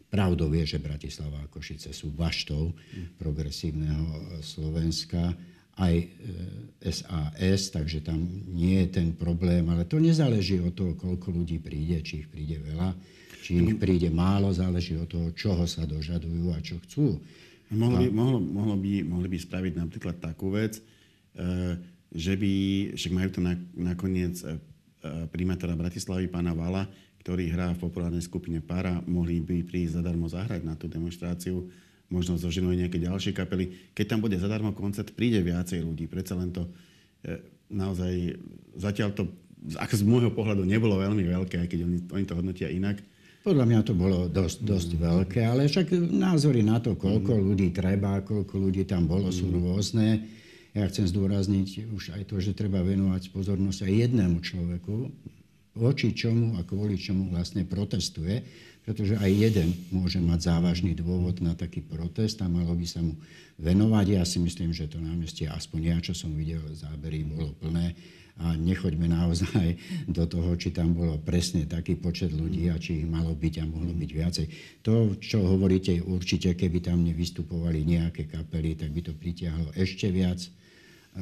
Pravdou 0.07 0.51
je, 0.55 0.75
že 0.75 0.83
Bratislava 0.83 1.39
a 1.43 1.51
Košice 1.51 1.91
sú 1.91 2.11
baštou 2.11 2.71
progresívneho 3.19 4.39
Slovenska, 4.43 5.35
aj 5.77 5.95
SAS, 6.81 7.69
e, 7.69 7.71
takže 7.71 8.01
tam 8.01 8.17
nie 8.49 8.81
je 8.83 8.97
ten 8.97 9.13
problém, 9.13 9.61
ale 9.69 9.85
to 9.85 10.01
nezáleží 10.01 10.57
od 10.57 10.73
toho, 10.73 10.97
koľko 10.97 11.31
ľudí 11.31 11.61
príde, 11.61 12.01
či 12.01 12.25
ich 12.25 12.29
príde 12.33 12.57
veľa, 12.57 12.97
či 13.45 13.61
ich 13.61 13.77
príde 13.77 14.09
málo, 14.09 14.49
záleží 14.49 14.97
od 14.97 15.05
toho, 15.05 15.29
čoho 15.37 15.69
sa 15.69 15.85
dožadujú 15.85 16.49
a 16.51 16.59
čo 16.65 16.81
chcú. 16.81 17.21
Mohlo 17.69 17.97
by, 17.99 18.07
mohlo, 18.09 18.39
mohlo 18.41 18.75
by, 18.79 18.91
mohli 19.05 19.27
by 19.29 19.37
spraviť 19.37 19.73
napríklad 19.77 20.17
takú 20.17 20.55
vec, 20.55 20.81
že 22.11 22.33
by, 22.33 22.53
však 22.95 23.11
majú 23.13 23.29
to 23.29 23.41
nakoniec 23.75 24.35
eh, 24.43 24.57
primátora 25.29 25.75
Bratislavy, 25.75 26.31
pána 26.31 26.55
Vala, 26.55 26.87
ktorý 27.21 27.51
hrá 27.51 27.75
v 27.75 27.83
populárnej 27.83 28.23
skupine 28.23 28.63
Para, 28.63 29.03
mohli 29.03 29.43
by 29.43 29.67
prísť 29.67 29.99
zadarmo 29.99 30.31
zahrať 30.31 30.63
na 30.63 30.73
tú 30.79 30.87
demonstráciu, 30.87 31.67
možno 32.07 32.39
zoženú 32.39 32.71
aj 32.71 32.87
nejaké 32.87 32.97
ďalšie 33.03 33.35
kapely. 33.35 33.91
Keď 33.91 34.05
tam 34.15 34.19
bude 34.23 34.39
zadarmo 34.39 34.71
koncert, 34.71 35.11
príde 35.11 35.43
viacej 35.43 35.83
ľudí. 35.83 36.07
Predsa 36.07 36.39
len 36.39 36.55
to 36.55 36.63
eh, 37.27 37.43
naozaj, 37.67 38.39
zatiaľ 38.79 39.11
to 39.11 39.27
ako 39.57 39.93
z 39.99 40.03
môjho 40.05 40.31
pohľadu 40.31 40.63
nebolo 40.63 41.01
veľmi 41.01 41.25
veľké, 41.27 41.65
aj 41.65 41.67
keď 41.67 41.79
oni, 41.83 41.97
oni 42.13 42.25
to 42.29 42.37
hodnotia 42.37 42.69
inak. 42.71 43.01
Podľa 43.41 43.65
mňa 43.65 43.79
to 43.83 43.93
bolo 43.95 44.27
dosť, 44.27 44.57
dosť 44.63 44.89
mm. 44.95 44.99
veľké, 45.01 45.39
ale 45.43 45.71
však 45.71 45.87
názory 46.13 46.61
na 46.63 46.77
to, 46.83 46.99
koľko 46.99 47.35
mm. 47.35 47.41
ľudí 47.41 47.67
treba, 47.73 48.21
koľko 48.21 48.53
ľudí 48.59 48.83
tam 48.85 49.09
bolo, 49.09 49.31
mm. 49.31 49.35
sú 49.35 49.45
rôzne. 49.49 50.36
Ja 50.77 50.85
chcem 50.85 51.09
zdôrazniť 51.09 51.89
už 51.89 52.13
aj 52.13 52.29
to, 52.29 52.37
že 52.37 52.53
treba 52.53 52.85
venovať 52.85 53.33
pozornosť 53.33 53.89
aj 53.89 53.93
jednému 53.97 54.37
človeku, 54.45 55.09
voči 55.73 56.13
čomu 56.13 56.53
a 56.53 56.61
kvôli 56.61 57.01
čomu 57.01 57.33
vlastne 57.33 57.65
protestuje, 57.65 58.45
pretože 58.85 59.17
aj 59.17 59.31
jeden 59.33 59.73
môže 59.89 60.21
mať 60.21 60.53
závažný 60.53 60.93
dôvod 60.93 61.41
na 61.41 61.57
taký 61.57 61.81
protest 61.81 62.45
a 62.45 62.47
malo 62.47 62.77
by 62.77 62.85
sa 62.85 63.01
mu 63.01 63.17
venovať. 63.57 64.05
Ja 64.21 64.21
si 64.21 64.37
myslím, 64.37 64.69
že 64.69 64.85
to 64.85 65.01
námestie, 65.01 65.49
aspoň 65.49 65.81
ja, 65.81 65.97
čo 65.97 66.13
som 66.13 66.37
videl, 66.37 66.61
zábery 66.77 67.25
bolo 67.25 67.57
plné 67.57 67.97
a 68.37 68.53
nechoďme 68.53 69.09
naozaj 69.09 69.81
do 70.05 70.29
toho, 70.29 70.53
či 70.61 70.69
tam 70.69 70.93
bolo 70.93 71.17
presne 71.17 71.65
taký 71.65 71.97
počet 71.97 72.29
ľudí 72.29 72.69
a 72.69 72.77
či 72.77 73.01
ich 73.01 73.09
malo 73.09 73.33
byť 73.33 73.53
a 73.59 73.65
mohlo 73.65 73.97
byť 73.97 74.09
viacej. 74.13 74.45
To, 74.85 75.17
čo 75.17 75.41
hovoríte, 75.41 76.05
určite, 76.05 76.53
keby 76.53 76.85
tam 76.85 77.01
nevystupovali 77.01 77.81
nejaké 77.81 78.29
kapely, 78.29 78.77
tak 78.77 78.93
by 78.93 79.01
to 79.09 79.17
pritiahlo 79.17 79.73
ešte 79.73 80.13
viac 80.13 80.37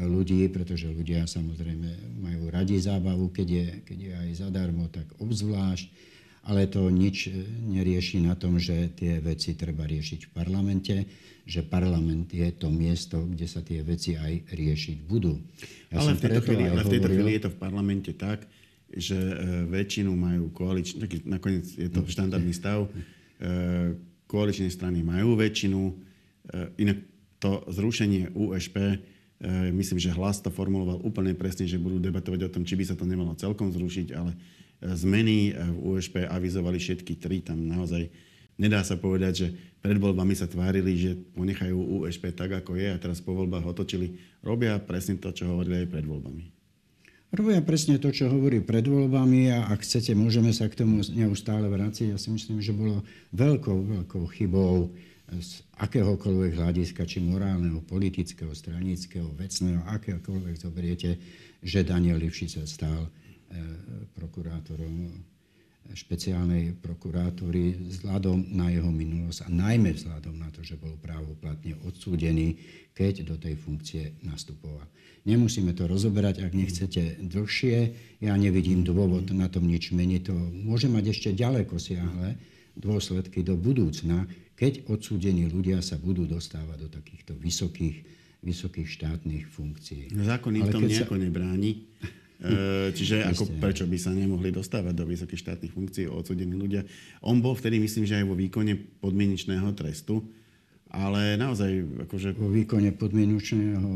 ľudí, 0.03 0.51
pretože 0.51 0.91
ľudia 0.91 1.23
samozrejme 1.23 2.19
majú 2.19 2.51
radi 2.51 2.75
zábavu, 2.75 3.31
keď 3.31 3.47
je, 3.47 3.67
keď 3.87 3.97
je 3.97 4.13
aj 4.13 4.29
zadarmo, 4.43 4.91
tak 4.91 5.07
obzvlášť, 5.23 5.87
ale 6.45 6.67
to 6.67 6.91
nič 6.91 7.31
nerieši 7.65 8.21
na 8.21 8.35
tom, 8.35 8.59
že 8.59 8.91
tie 8.93 9.23
veci 9.23 9.55
treba 9.55 9.87
riešiť 9.87 10.29
v 10.29 10.31
parlamente, 10.35 10.95
že 11.47 11.63
parlament 11.65 12.29
je 12.29 12.49
to 12.53 12.67
miesto, 12.69 13.23
kde 13.23 13.47
sa 13.47 13.63
tie 13.63 13.81
veci 13.81 14.19
aj 14.19 14.51
riešiť 14.51 14.97
budú. 15.07 15.39
Ja 15.89 16.03
ale, 16.03 16.19
v 16.19 16.21
tejto, 16.21 16.41
chvíli, 16.43 16.63
ale 16.67 16.83
v 16.83 16.91
tejto 16.91 17.07
hovoril... 17.07 17.17
chvíli 17.23 17.31
je 17.39 17.43
to 17.47 17.51
v 17.55 17.59
parlamente 17.61 18.11
tak, 18.13 18.45
že 18.91 19.17
e, 19.17 19.35
väčšinu 19.69 20.11
majú 20.13 20.53
koaličné, 20.53 21.25
nakoniec 21.25 21.65
je 21.65 21.89
to 21.89 22.05
štandardný 22.05 22.53
stav, 22.53 22.85
e, 22.85 22.89
koaličné 24.29 24.69
strany 24.69 25.01
majú 25.01 25.33
väčšinu, 25.33 25.81
e, 25.81 25.93
inak 26.77 26.97
to 27.41 27.65
zrušenie 27.73 28.37
USP 28.37 28.77
E, 28.77 29.15
myslím, 29.75 29.99
že 29.99 30.15
hlas 30.15 30.39
to 30.39 30.47
formuloval 30.47 31.03
úplne 31.03 31.35
presne, 31.35 31.67
že 31.67 31.81
budú 31.81 31.99
debatovať 31.99 32.47
o 32.47 32.53
tom, 32.53 32.63
či 32.63 32.79
by 32.79 32.83
sa 32.87 32.95
to 32.95 33.03
nemalo 33.03 33.35
celkom 33.35 33.67
zrušiť, 33.67 34.07
ale 34.15 34.31
e, 34.31 34.37
zmeny 34.95 35.51
e, 35.51 35.59
v 35.59 35.77
USP 35.91 36.23
avizovali 36.23 36.79
všetky 36.79 37.19
tri. 37.19 37.43
Tam 37.43 37.59
naozaj 37.59 38.07
nedá 38.55 38.79
sa 38.87 38.95
povedať, 38.95 39.33
že 39.35 39.47
pred 39.83 39.99
voľbami 39.99 40.33
sa 40.33 40.47
tvárili, 40.47 40.95
že 40.95 41.11
ponechajú 41.35 41.75
USP 41.75 42.31
tak, 42.31 42.63
ako 42.63 42.79
je 42.79 42.87
a 42.89 42.97
teraz 42.97 43.19
po 43.19 43.35
voľbách 43.35 43.67
otočili. 43.67 44.15
Robia 44.39 44.79
presne 44.79 45.19
to, 45.19 45.35
čo 45.35 45.51
hovorili 45.51 45.83
aj 45.83 45.87
pred 45.91 46.05
voľbami. 46.07 46.43
Robia 47.35 47.59
presne 47.59 47.99
to, 47.99 48.15
čo 48.15 48.31
hovorí 48.31 48.63
pred 48.63 48.87
voľbami 48.87 49.51
a 49.51 49.67
ak 49.67 49.83
chcete, 49.83 50.15
môžeme 50.15 50.55
sa 50.55 50.71
k 50.71 50.79
tomu 50.79 51.03
neustále 51.11 51.67
vrátiť. 51.67 52.15
Ja 52.15 52.17
si 52.17 52.31
myslím, 52.31 52.63
že 52.63 52.71
bolo 52.71 53.03
veľkou, 53.35 54.07
veľkou 54.07 54.23
chybou 54.39 54.95
z 55.25 55.65
akéhokoľvek 55.81 56.53
hľadiska, 56.61 57.01
či 57.09 57.17
morálneho, 57.17 57.81
politického, 57.81 58.53
stranického, 58.53 59.25
vecného, 59.33 59.81
akéhokoľvek 59.89 60.55
zoberiete, 60.61 61.17
že 61.65 61.81
Daniel 61.81 62.21
Lipšic 62.21 62.61
stal 62.69 63.05
e, 63.05 63.09
prokurátorom 64.13 65.25
špeciálnej 65.93 66.73
prokurátory 66.81 67.77
vzhľadom 67.77 68.57
na 68.57 68.73
jeho 68.73 68.89
minulosť 68.89 69.45
a 69.45 69.49
najmä 69.53 69.93
vzhľadom 69.93 70.33
na 70.33 70.49
to, 70.49 70.65
že 70.65 70.81
bol 70.81 70.97
právoplatne 70.97 71.77
odsúdený, 71.85 72.57
keď 72.97 73.21
do 73.21 73.35
tej 73.37 73.53
funkcie 73.59 74.17
nastupoval. 74.25 74.89
Nemusíme 75.29 75.77
to 75.77 75.85
rozoberať, 75.85 76.41
ak 76.41 76.57
nechcete 76.57 77.21
dlhšie. 77.21 77.77
Ja 78.21 78.33
nevidím 78.37 78.81
dôvod 78.81 79.29
na 79.33 79.45
tom 79.49 79.69
nič 79.69 79.93
meniť. 79.93 80.21
To 80.25 80.33
môže 80.53 80.89
mať 80.89 81.13
ešte 81.13 81.29
ďaleko 81.37 81.77
siahle 81.77 82.37
dôsledky 82.77 83.41
do 83.45 83.57
budúcna, 83.57 84.27
keď 84.55 84.87
odsúdení 84.87 85.51
ľudia 85.51 85.83
sa 85.83 85.99
budú 85.99 86.23
dostávať 86.23 86.87
do 86.87 86.89
takýchto 86.89 87.35
vysokých, 87.35 88.07
vysokých 88.39 88.87
štátnych 88.87 89.45
funkcií. 89.51 90.15
No, 90.15 90.23
zákon 90.23 90.55
im 90.55 90.71
tom 90.71 90.87
nejako 90.87 91.15
sa... 91.19 91.21
nebráni. 91.21 91.71
E, 92.35 92.91
čiže 92.91 93.23
ako, 93.31 93.63
prečo 93.63 93.87
by 93.87 93.95
sa 93.95 94.11
nemohli 94.11 94.51
dostávať 94.51 94.91
do 94.91 95.07
vysokých 95.07 95.39
štátnych 95.39 95.71
funkcií 95.71 96.11
odsúdení 96.11 96.51
ľudia. 96.51 96.83
On 97.23 97.39
bol 97.39 97.55
vtedy, 97.55 97.79
myslím, 97.79 98.03
že 98.03 98.19
aj 98.19 98.27
vo 98.27 98.35
výkone 98.35 98.75
podmienečného 98.99 99.71
trestu, 99.71 100.19
ale 100.91 101.39
naozaj... 101.39 102.03
Akože... 102.03 102.35
Vo 102.35 102.51
výkone 102.51 102.91
podmienečného 102.91 103.87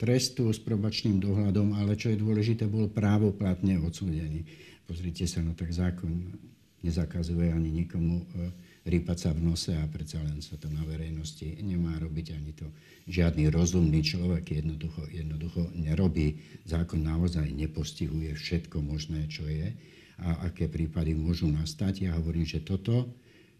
trestu 0.00 0.48
s 0.48 0.56
probačným 0.56 1.20
dohľadom, 1.20 1.76
ale 1.76 2.00
čo 2.00 2.08
je 2.08 2.16
dôležité, 2.16 2.64
bol 2.64 2.88
právoplatne 2.88 3.76
odsúdený. 3.76 4.48
Pozrite 4.88 5.28
sa, 5.28 5.44
no 5.44 5.52
tak 5.52 5.68
zákon 5.68 6.32
nezakazuje 6.80 7.52
ani 7.52 7.84
nikomu 7.84 8.24
e, 8.24 8.48
rýpať 8.86 9.16
sa 9.18 9.30
v 9.34 9.42
nose 9.42 9.72
a 9.74 9.84
predsa 9.90 10.22
len 10.22 10.38
sa 10.38 10.54
to 10.60 10.70
na 10.70 10.84
verejnosti 10.86 11.58
nemá 11.64 11.96
robiť 11.98 12.26
ani 12.36 12.52
to. 12.54 12.66
Žiadny 13.08 13.48
rozumný 13.50 14.04
človek 14.04 14.62
jednoducho, 14.62 15.08
jednoducho 15.10 15.72
nerobí. 15.74 16.38
Zákon 16.68 17.02
naozaj 17.02 17.48
nepostihuje 17.50 18.36
všetko 18.36 18.84
možné, 18.84 19.26
čo 19.26 19.48
je. 19.48 19.74
a 20.18 20.50
aké 20.50 20.66
prípady 20.66 21.14
môžu 21.14 21.46
nastať. 21.46 22.10
Ja 22.10 22.18
hovorím, 22.18 22.42
že 22.42 22.66
toto 22.66 23.06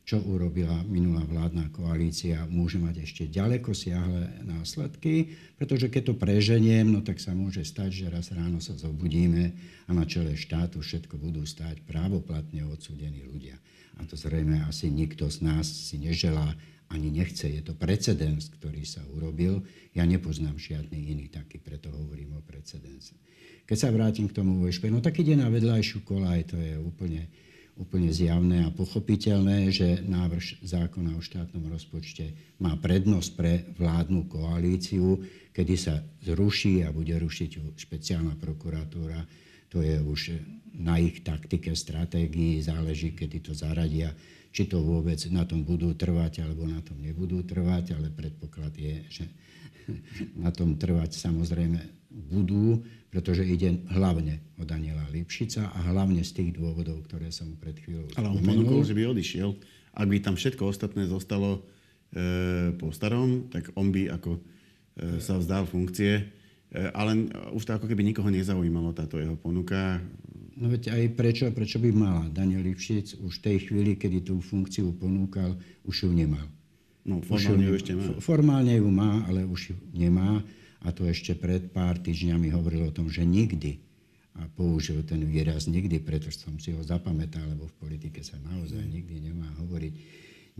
čo 0.08 0.24
urobila 0.24 0.80
minulá 0.88 1.20
vládna 1.28 1.68
koalícia, 1.68 2.48
môže 2.48 2.80
mať 2.80 3.04
ešte 3.04 3.28
ďaleko 3.28 3.76
siahle 3.76 4.40
následky, 4.40 5.36
pretože 5.60 5.92
keď 5.92 6.02
to 6.08 6.14
preženiem, 6.16 6.88
no 6.88 7.04
tak 7.04 7.20
sa 7.20 7.36
môže 7.36 7.60
stať, 7.60 7.92
že 7.92 8.06
raz 8.08 8.32
ráno 8.32 8.56
sa 8.56 8.72
zobudíme 8.72 9.52
a 9.84 9.90
na 9.92 10.08
čele 10.08 10.32
štátu 10.32 10.80
všetko 10.80 11.20
budú 11.20 11.44
stáť 11.44 11.84
právoplatne 11.84 12.64
odsúdení 12.64 13.20
ľudia. 13.28 13.60
A 14.00 14.08
to 14.08 14.16
zrejme 14.16 14.64
asi 14.64 14.88
nikto 14.88 15.28
z 15.28 15.44
nás 15.44 15.68
si 15.68 16.00
neželá 16.00 16.56
ani 16.88 17.12
nechce. 17.12 17.44
Je 17.44 17.60
to 17.60 17.76
precedens, 17.76 18.48
ktorý 18.48 18.88
sa 18.88 19.04
urobil. 19.12 19.60
Ja 19.92 20.08
nepoznám 20.08 20.56
žiadny 20.56 21.12
iný 21.12 21.28
taký, 21.28 21.60
preto 21.60 21.92
hovorím 21.92 22.40
o 22.40 22.40
precedense. 22.40 23.12
Keď 23.68 23.76
sa 23.76 23.92
vrátim 23.92 24.24
k 24.24 24.40
tomu 24.40 24.64
VŠP, 24.64 24.88
no 24.88 25.04
tak 25.04 25.20
ide 25.20 25.36
na 25.36 25.52
vedľajšiu 25.52 26.00
kolaj, 26.00 26.48
to 26.48 26.56
je 26.56 26.80
úplne 26.80 27.28
úplne 27.78 28.10
zjavné 28.10 28.66
a 28.66 28.74
pochopiteľné, 28.74 29.70
že 29.70 30.02
návrh 30.02 30.66
zákona 30.66 31.14
o 31.14 31.22
štátnom 31.22 31.62
rozpočte 31.70 32.34
má 32.58 32.74
prednosť 32.74 33.30
pre 33.38 33.52
vládnu 33.78 34.26
koalíciu, 34.26 35.22
kedy 35.54 35.74
sa 35.78 36.02
zruší 36.26 36.82
a 36.82 36.90
bude 36.90 37.14
rušiť 37.14 37.78
špeciálna 37.78 38.34
prokuratúra. 38.34 39.22
To 39.70 39.78
je 39.78 39.94
už 40.02 40.42
na 40.74 40.98
ich 40.98 41.22
taktike, 41.22 41.74
stratégii, 41.74 42.58
záleží, 42.62 43.14
kedy 43.14 43.50
to 43.50 43.52
zaradia, 43.54 44.10
či 44.50 44.66
to 44.66 44.82
vôbec 44.82 45.18
na 45.30 45.46
tom 45.46 45.62
budú 45.62 45.94
trvať, 45.94 46.42
alebo 46.42 46.66
na 46.66 46.82
tom 46.82 46.98
nebudú 46.98 47.46
trvať, 47.46 47.94
ale 47.94 48.10
predpoklad 48.10 48.74
je, 48.74 48.96
že 49.06 49.24
na 50.42 50.50
tom 50.50 50.74
trvať 50.74 51.14
samozrejme 51.14 51.97
budú 52.08 52.82
pretože 53.08 53.40
ide 53.40 53.80
hlavne 53.88 54.44
o 54.60 54.68
Daniela 54.68 55.08
Lipšica 55.08 55.72
a 55.72 55.78
hlavne 55.92 56.20
z 56.20 56.32
tých 56.36 56.50
dôvodov, 56.60 57.08
ktoré 57.08 57.32
som 57.32 57.56
pred 57.56 57.80
chvíľou 57.80 58.12
Ale 58.20 58.28
on 58.28 58.40
ponúkol, 58.44 58.84
že 58.84 58.92
by 58.92 59.16
odišiel. 59.16 59.56
Ak 59.96 60.06
by 60.06 60.20
tam 60.20 60.36
všetko 60.36 60.68
ostatné 60.68 61.08
zostalo 61.08 61.64
e, 62.12 62.70
po 62.76 62.92
starom, 62.92 63.48
tak 63.48 63.72
on 63.80 63.88
by 63.88 64.12
ako 64.12 64.36
e, 64.36 64.40
sa 65.24 65.40
vzdal 65.40 65.64
funkcie. 65.64 66.20
E, 66.68 66.84
ale 66.92 67.32
už 67.56 67.64
to 67.64 67.72
ako 67.80 67.88
keby 67.88 68.04
nikoho 68.04 68.28
nezaujímalo 68.28 68.92
táto 68.92 69.16
jeho 69.16 69.40
ponuka. 69.40 70.04
No 70.60 70.68
veď 70.68 70.92
aj 70.92 71.02
prečo, 71.16 71.44
prečo 71.48 71.80
by 71.80 71.88
mala 71.88 72.28
Daniel 72.28 72.60
Lipšic 72.60 73.24
už 73.24 73.40
v 73.40 73.44
tej 73.44 73.56
chvíli, 73.72 73.96
kedy 73.96 74.28
tú 74.28 74.44
funkciu 74.44 74.92
ponúkal, 75.00 75.56
už 75.88 76.04
ju 76.04 76.10
nemal. 76.12 76.44
No 77.08 77.24
formálne 77.24 77.64
ju, 77.64 77.72
ju 77.72 77.78
ešte 77.80 77.92
má. 77.96 78.04
Formálne 78.20 78.74
ju 78.76 78.88
má, 78.92 79.24
ale 79.24 79.48
už 79.48 79.72
ju 79.72 79.76
nemá 79.96 80.44
a 80.82 80.94
to 80.94 81.06
ešte 81.10 81.34
pred 81.34 81.74
pár 81.74 81.98
týždňami 81.98 82.54
hovoril 82.54 82.88
o 82.88 82.94
tom, 82.94 83.10
že 83.10 83.26
nikdy, 83.26 83.82
a 84.38 84.46
použil 84.54 85.02
ten 85.02 85.26
výraz 85.26 85.66
nikdy, 85.66 85.98
pretože 85.98 86.46
som 86.46 86.54
si 86.62 86.70
ho 86.70 86.82
zapamätal, 86.86 87.42
lebo 87.50 87.66
v 87.66 87.78
politike 87.82 88.22
sa 88.22 88.38
naozaj 88.38 88.86
nikdy 88.86 89.18
nemá 89.30 89.50
hovoriť, 89.58 89.92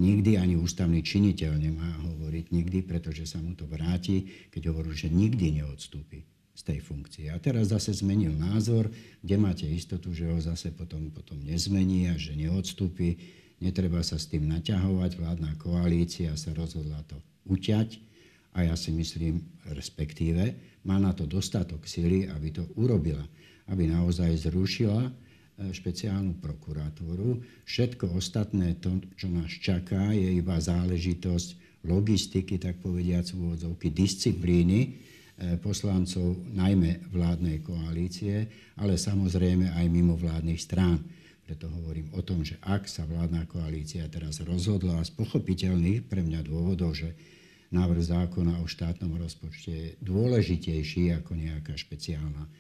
nikdy 0.02 0.34
ani 0.34 0.58
ústavný 0.58 0.98
činiteľ 0.98 1.54
nemá 1.54 1.87
hovoriť 2.02 2.50
nikdy, 2.50 2.82
pretože 2.82 3.30
sa 3.30 3.38
mu 3.38 3.54
to 3.54 3.70
vráti, 3.70 4.50
keď 4.50 4.75
hovorí, 4.75 4.98
že 4.98 5.06
nikdy 5.06 5.62
neodstúpi 5.62 6.26
z 6.58 6.62
tej 6.66 6.82
funkcie. 6.82 7.30
A 7.30 7.38
teraz 7.38 7.70
zase 7.70 7.94
zmenil 7.94 8.34
názor, 8.34 8.90
kde 9.22 9.37
máte 9.38 9.66
istotu, 9.70 10.10
že 10.10 10.26
ho 10.26 10.42
zase 10.42 10.75
potom, 10.75 11.14
potom 11.14 11.38
nezmení 11.38 12.10
a 12.10 12.18
že 12.18 12.34
neodstúpi. 12.34 13.14
Netreba 13.62 14.02
sa 14.02 14.18
s 14.18 14.26
tým 14.26 14.50
naťahovať. 14.50 15.22
Vládna 15.22 15.54
koalícia 15.54 16.34
sa 16.34 16.50
rozhodla 16.50 16.98
to 17.06 17.14
uťať 17.46 18.07
a 18.58 18.66
ja 18.66 18.74
si 18.74 18.90
myslím, 18.90 19.38
respektíve, 19.70 20.58
má 20.82 20.98
na 20.98 21.14
to 21.14 21.30
dostatok 21.30 21.86
sily, 21.86 22.26
aby 22.26 22.50
to 22.50 22.66
urobila. 22.74 23.22
Aby 23.70 23.86
naozaj 23.86 24.50
zrušila 24.50 25.06
e, 25.06 25.10
špeciálnu 25.70 26.42
prokuratúru. 26.42 27.38
Všetko 27.62 28.18
ostatné, 28.18 28.82
to, 28.82 28.98
čo 29.14 29.30
nás 29.30 29.46
čaká, 29.62 30.10
je 30.10 30.42
iba 30.42 30.58
záležitosť 30.58 31.78
logistiky, 31.87 32.59
tak 32.59 32.83
povediac 32.83 33.30
úvodzovky, 33.30 33.94
disciplíny 33.94 34.78
e, 34.83 34.88
poslancov, 35.62 36.42
najmä 36.50 37.14
vládnej 37.14 37.62
koalície, 37.62 38.50
ale 38.74 38.98
samozrejme 38.98 39.70
aj 39.70 39.87
mimo 39.87 40.18
vládnych 40.18 40.59
strán. 40.59 40.98
Preto 41.46 41.70
hovorím 41.70 42.11
o 42.18 42.26
tom, 42.26 42.42
že 42.42 42.59
ak 42.59 42.90
sa 42.90 43.06
vládna 43.06 43.46
koalícia 43.46 44.02
teraz 44.11 44.42
rozhodla 44.42 44.98
z 45.06 45.14
pochopiteľných 45.14 46.11
pre 46.11 46.26
mňa 46.26 46.42
dôvodov, 46.42 46.98
že 46.98 47.14
návrh 47.68 48.02
zákona 48.04 48.64
o 48.64 48.66
štátnom 48.66 49.12
rozpočte 49.20 49.70
je 49.72 49.88
dôležitejší 50.00 51.12
ako 51.20 51.37
nejaká 51.37 51.76
špeciálna 51.76 52.44
e, 52.44 52.50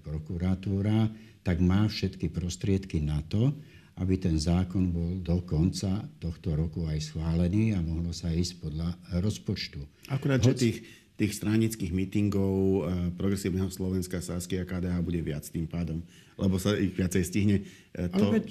prokuratúra, 0.00 1.12
tak 1.44 1.60
má 1.60 1.84
všetky 1.84 2.32
prostriedky 2.32 3.04
na 3.04 3.20
to, 3.28 3.52
aby 3.98 4.14
ten 4.16 4.38
zákon 4.38 4.94
bol 4.94 5.18
do 5.20 5.42
konca 5.42 6.06
tohto 6.22 6.54
roku 6.54 6.86
aj 6.86 7.12
schválený 7.12 7.74
a 7.74 7.82
mohlo 7.82 8.14
sa 8.14 8.30
ísť 8.30 8.62
podľa 8.62 8.88
rozpočtu. 9.20 9.80
Akurát, 10.08 10.40
Hoď... 10.40 10.54
že 10.54 10.60
tých, 10.64 10.78
tých 11.18 11.32
stranických 11.36 11.92
mítingov 11.92 12.56
e, 12.56 12.80
Progresívneho 13.20 13.68
Slovenska, 13.68 14.24
Sasky 14.24 14.56
a 14.56 14.64
KDH 14.64 14.96
bude 15.04 15.20
viac 15.20 15.44
tým 15.44 15.68
pádom, 15.68 16.00
lebo 16.40 16.56
sa 16.56 16.72
ich 16.72 16.96
viacej 16.96 17.22
stihne. 17.26 17.56
E, 17.92 18.08
to... 18.08 18.32
veď... 18.32 18.48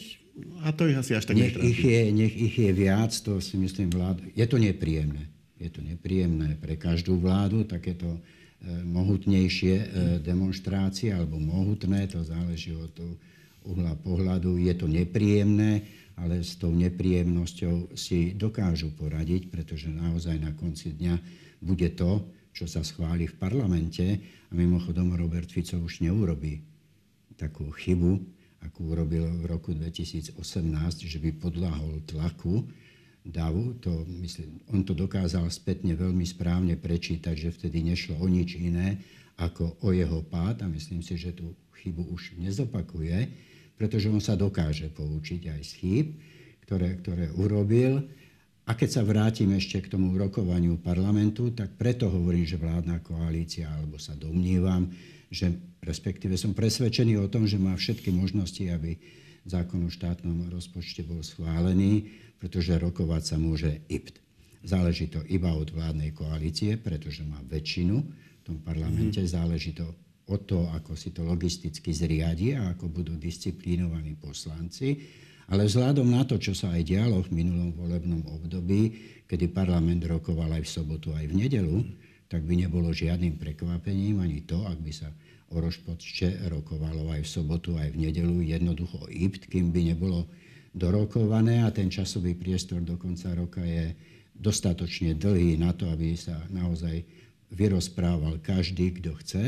A 0.62 0.70
to 0.70 0.86
ich 0.86 0.94
asi 0.94 1.18
až 1.18 1.26
tak 1.26 1.42
nech 1.42 1.58
ich, 1.58 1.82
je, 1.82 2.14
nech 2.14 2.30
ich 2.30 2.62
je 2.62 2.70
viac, 2.70 3.10
to 3.10 3.42
si 3.42 3.58
myslím 3.58 3.90
vláda. 3.90 4.22
Je 4.38 4.46
to 4.46 4.62
nepríjemné 4.62 5.37
je 5.58 5.70
to 5.74 5.82
nepríjemné 5.82 6.58
pre 6.62 6.78
každú 6.78 7.18
vládu, 7.18 7.66
takéto 7.66 8.08
e, 8.08 8.20
mohutnejšie 8.86 9.76
e, 9.76 9.86
demonstrácie, 10.22 11.14
alebo 11.14 11.42
mohutné, 11.42 12.06
to 12.10 12.22
záleží 12.22 12.78
od 12.78 12.94
uhla 13.68 13.98
pohľadu. 14.00 14.62
Je 14.62 14.74
to 14.78 14.88
nepríjemné, 14.88 15.84
ale 16.18 16.42
s 16.42 16.58
tou 16.58 16.74
nepríjemnosťou 16.74 17.94
si 17.94 18.34
dokážu 18.34 18.96
poradiť, 18.96 19.52
pretože 19.52 19.92
naozaj 19.92 20.40
na 20.40 20.56
konci 20.56 20.96
dňa 20.96 21.16
bude 21.62 21.90
to, 21.94 22.26
čo 22.56 22.66
sa 22.66 22.82
schváli 22.82 23.30
v 23.30 23.38
parlamente. 23.38 24.06
A 24.50 24.52
mimochodom 24.56 25.14
Robert 25.14 25.52
Fico 25.52 25.78
už 25.78 26.02
neurobí 26.02 26.64
takú 27.38 27.70
chybu, 27.70 28.18
akú 28.66 28.90
urobil 28.90 29.30
v 29.42 29.46
roku 29.46 29.78
2018, 29.78 30.34
že 31.06 31.22
by 31.22 31.30
podľahol 31.38 32.02
tlaku 32.10 32.66
davu. 33.30 33.76
To, 33.84 34.04
myslím, 34.24 34.60
on 34.72 34.82
to 34.84 34.98
dokázal 34.98 35.48
spätne 35.52 35.94
veľmi 35.94 36.24
správne 36.24 36.76
prečítať, 36.80 37.36
že 37.36 37.56
vtedy 37.56 37.84
nešlo 37.84 38.18
o 38.20 38.28
nič 38.28 38.58
iné 38.58 39.02
ako 39.38 39.78
o 39.86 39.94
jeho 39.94 40.26
pád 40.26 40.66
a 40.66 40.68
myslím 40.68 41.06
si, 41.06 41.14
že 41.14 41.38
tú 41.38 41.54
chybu 41.78 42.10
už 42.10 42.42
nezopakuje, 42.42 43.30
pretože 43.78 44.10
on 44.10 44.18
sa 44.18 44.34
dokáže 44.34 44.90
poučiť 44.90 45.54
aj 45.54 45.62
z 45.62 45.72
chýb, 45.78 46.08
ktoré, 46.66 46.98
ktoré 46.98 47.30
urobil. 47.38 48.02
A 48.68 48.76
keď 48.76 48.90
sa 49.00 49.06
vrátim 49.06 49.54
ešte 49.56 49.80
k 49.80 49.94
tomu 49.94 50.12
rokovaniu 50.18 50.82
parlamentu, 50.82 51.54
tak 51.54 51.78
preto 51.80 52.12
hovorím, 52.12 52.44
že 52.44 52.60
vládna 52.60 53.00
koalícia, 53.00 53.70
alebo 53.72 53.96
sa 53.96 54.18
domnívam, 54.18 54.92
že 55.32 55.54
respektíve 55.80 56.36
som 56.36 56.52
presvedčený 56.52 57.16
o 57.22 57.32
tom, 57.32 57.48
že 57.48 57.56
má 57.56 57.72
všetky 57.78 58.12
možnosti, 58.12 58.60
aby 58.68 59.00
zákon 59.48 59.88
o 59.88 59.90
štátnom 59.90 60.52
rozpočte 60.52 61.08
bol 61.08 61.24
schválený 61.24 62.28
pretože 62.38 62.78
rokovať 62.78 63.22
sa 63.26 63.38
môže 63.42 63.82
IPT. 63.90 64.22
Záleží 64.66 65.10
to 65.10 65.22
iba 65.30 65.54
od 65.54 65.70
vládnej 65.74 66.14
koalície, 66.14 66.78
pretože 66.78 67.26
má 67.26 67.42
väčšinu 67.46 67.96
v 68.02 68.42
tom 68.46 68.58
parlamente. 68.62 69.22
Mm. 69.22 69.30
Záleží 69.30 69.74
to 69.74 69.86
o 70.28 70.38
to, 70.38 70.68
ako 70.74 70.94
si 70.98 71.14
to 71.14 71.24
logisticky 71.24 71.94
zriadi 71.94 72.58
a 72.58 72.76
ako 72.76 72.92
budú 72.92 73.14
disciplínovaní 73.16 74.18
poslanci. 74.20 75.08
Ale 75.48 75.64
vzhľadom 75.64 76.04
na 76.12 76.28
to, 76.28 76.36
čo 76.36 76.52
sa 76.52 76.76
aj 76.76 76.84
dialo 76.84 77.24
v 77.24 77.32
minulom 77.32 77.72
volebnom 77.72 78.20
období, 78.28 78.92
kedy 79.24 79.56
parlament 79.56 80.04
rokoval 80.04 80.60
aj 80.60 80.68
v 80.68 80.74
sobotu, 80.74 81.16
aj 81.16 81.32
v 81.32 81.48
nedelu, 81.48 81.78
tak 82.28 82.44
by 82.44 82.68
nebolo 82.68 82.92
žiadnym 82.92 83.40
prekvapením 83.40 84.20
ani 84.20 84.44
to, 84.44 84.60
ak 84.68 84.80
by 84.84 84.92
sa 84.92 85.08
o 85.48 85.64
rozpočte 85.64 86.52
rokovalo 86.52 87.08
aj 87.16 87.24
v 87.24 87.30
sobotu, 87.30 87.80
aj 87.80 87.96
v 87.96 88.08
nedelu, 88.08 88.44
jednoducho 88.44 89.08
IPT, 89.08 89.48
kým 89.48 89.72
by 89.72 89.96
nebolo 89.96 90.28
dorokované 90.76 91.64
a 91.64 91.72
ten 91.72 91.88
časový 91.88 92.36
priestor 92.36 92.84
do 92.84 93.00
konca 93.00 93.32
roka 93.32 93.64
je 93.64 93.96
dostatočne 94.38 95.18
dlhý 95.18 95.58
na 95.58 95.74
to, 95.74 95.90
aby 95.90 96.14
sa 96.14 96.38
naozaj 96.54 97.02
vyrozprával 97.50 98.44
každý, 98.44 98.94
kto 99.00 99.16
chce. 99.24 99.44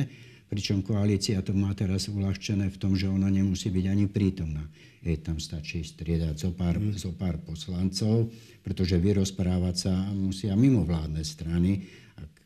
Pričom 0.50 0.82
koalícia 0.82 1.46
to 1.46 1.54
má 1.54 1.70
teraz 1.78 2.10
uľahčené 2.10 2.74
v 2.74 2.80
tom, 2.82 2.98
že 2.98 3.06
ona 3.06 3.30
nemusí 3.30 3.70
byť 3.70 3.86
ani 3.86 4.10
prítomná. 4.10 4.66
Jej 5.06 5.22
tam 5.22 5.38
stačí 5.38 5.86
striedať 5.86 6.42
zo 6.42 6.52
pár, 6.52 6.82
mm. 6.82 6.98
zo 6.98 7.14
pár 7.14 7.38
poslancov, 7.46 8.34
pretože 8.66 8.98
vyrozprávať 8.98 9.76
sa 9.78 9.94
musia 10.10 10.58
mimovládne 10.58 11.22
strany. 11.22 11.86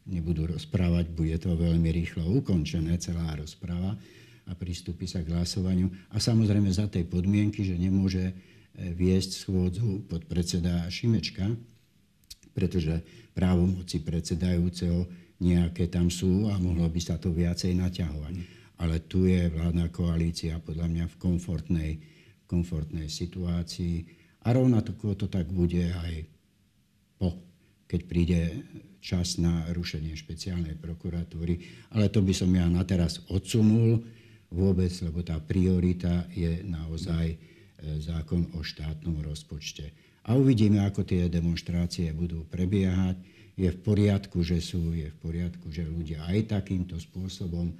Nebudú 0.04 0.52
rozprávať, 0.52 1.16
bude 1.16 1.36
to 1.39 1.56
veľmi 1.56 1.88
rýchlo 1.92 2.28
ukončené, 2.44 3.00
celá 3.00 3.39
rozpráva 3.39 3.96
a 4.44 4.52
pristúpi 4.52 5.08
sa 5.08 5.24
k 5.24 5.32
hlasovaniu. 5.32 5.88
A 6.12 6.20
samozrejme 6.20 6.68
za 6.68 6.92
tej 6.92 7.08
podmienky, 7.08 7.63
že 7.63 7.80
nemôže 7.80 8.36
viesť 8.76 9.48
schôdzu 9.48 10.04
podpredseda 10.12 10.84
Šimečka, 10.92 11.48
pretože 12.52 13.00
právomoci 13.32 14.04
predsedajúceho 14.04 15.08
nejaké 15.39 15.88
tam 15.88 16.12
sú 16.12 16.52
a 16.52 16.60
mohlo 16.60 16.86
by 16.92 17.00
sa 17.00 17.16
to 17.16 17.32
viacej 17.32 17.72
naťahovať. 17.80 18.36
Ale 18.84 19.00
tu 19.08 19.24
je 19.24 19.48
vládna 19.48 19.88
koalícia 19.94 20.60
podľa 20.60 20.92
mňa 20.92 21.06
v 21.08 21.20
komfortnej 21.22 21.92
komfortnej 22.44 23.10
situácii. 23.10 24.06
A 24.46 24.54
rovnako 24.54 25.16
to 25.16 25.26
tak 25.32 25.50
bude 25.50 25.89
aj 25.89 26.28
po, 27.18 27.39
keď 27.89 28.02
príde 28.06 28.42
čas 29.04 29.36
na 29.36 29.68
rušenie 29.76 30.16
špeciálnej 30.16 30.80
prokuratúry. 30.80 31.60
Ale 31.92 32.08
to 32.08 32.24
by 32.24 32.32
som 32.32 32.48
ja 32.56 32.63
na 32.72 32.88
teraz 32.88 33.20
odsunul 33.28 34.00
vôbec, 34.48 34.96
lebo 35.04 35.20
tá 35.20 35.36
priorita 35.44 36.24
je 36.32 36.63
naozaj 36.63 37.36
e, 37.36 37.38
zákon 38.00 38.48
o 38.56 38.63
štátnom 38.63 39.20
rozpočte. 39.20 39.92
A 40.24 40.39
uvidíme, 40.39 40.80
ako 40.88 41.04
tie 41.04 41.28
demonstrácie 41.28 42.16
budú 42.16 42.48
prebiehať. 42.48 43.20
Je 43.60 43.68
v 43.70 43.80
poriadku, 43.84 44.39
že 44.42 44.63
sú, 44.63 44.96
je 44.96 45.12
v 45.12 45.18
poriadku, 45.20 45.68
že 45.68 45.84
ľudia 45.84 46.24
aj 46.32 46.56
takýmto 46.56 46.96
spôsobom 46.96 47.76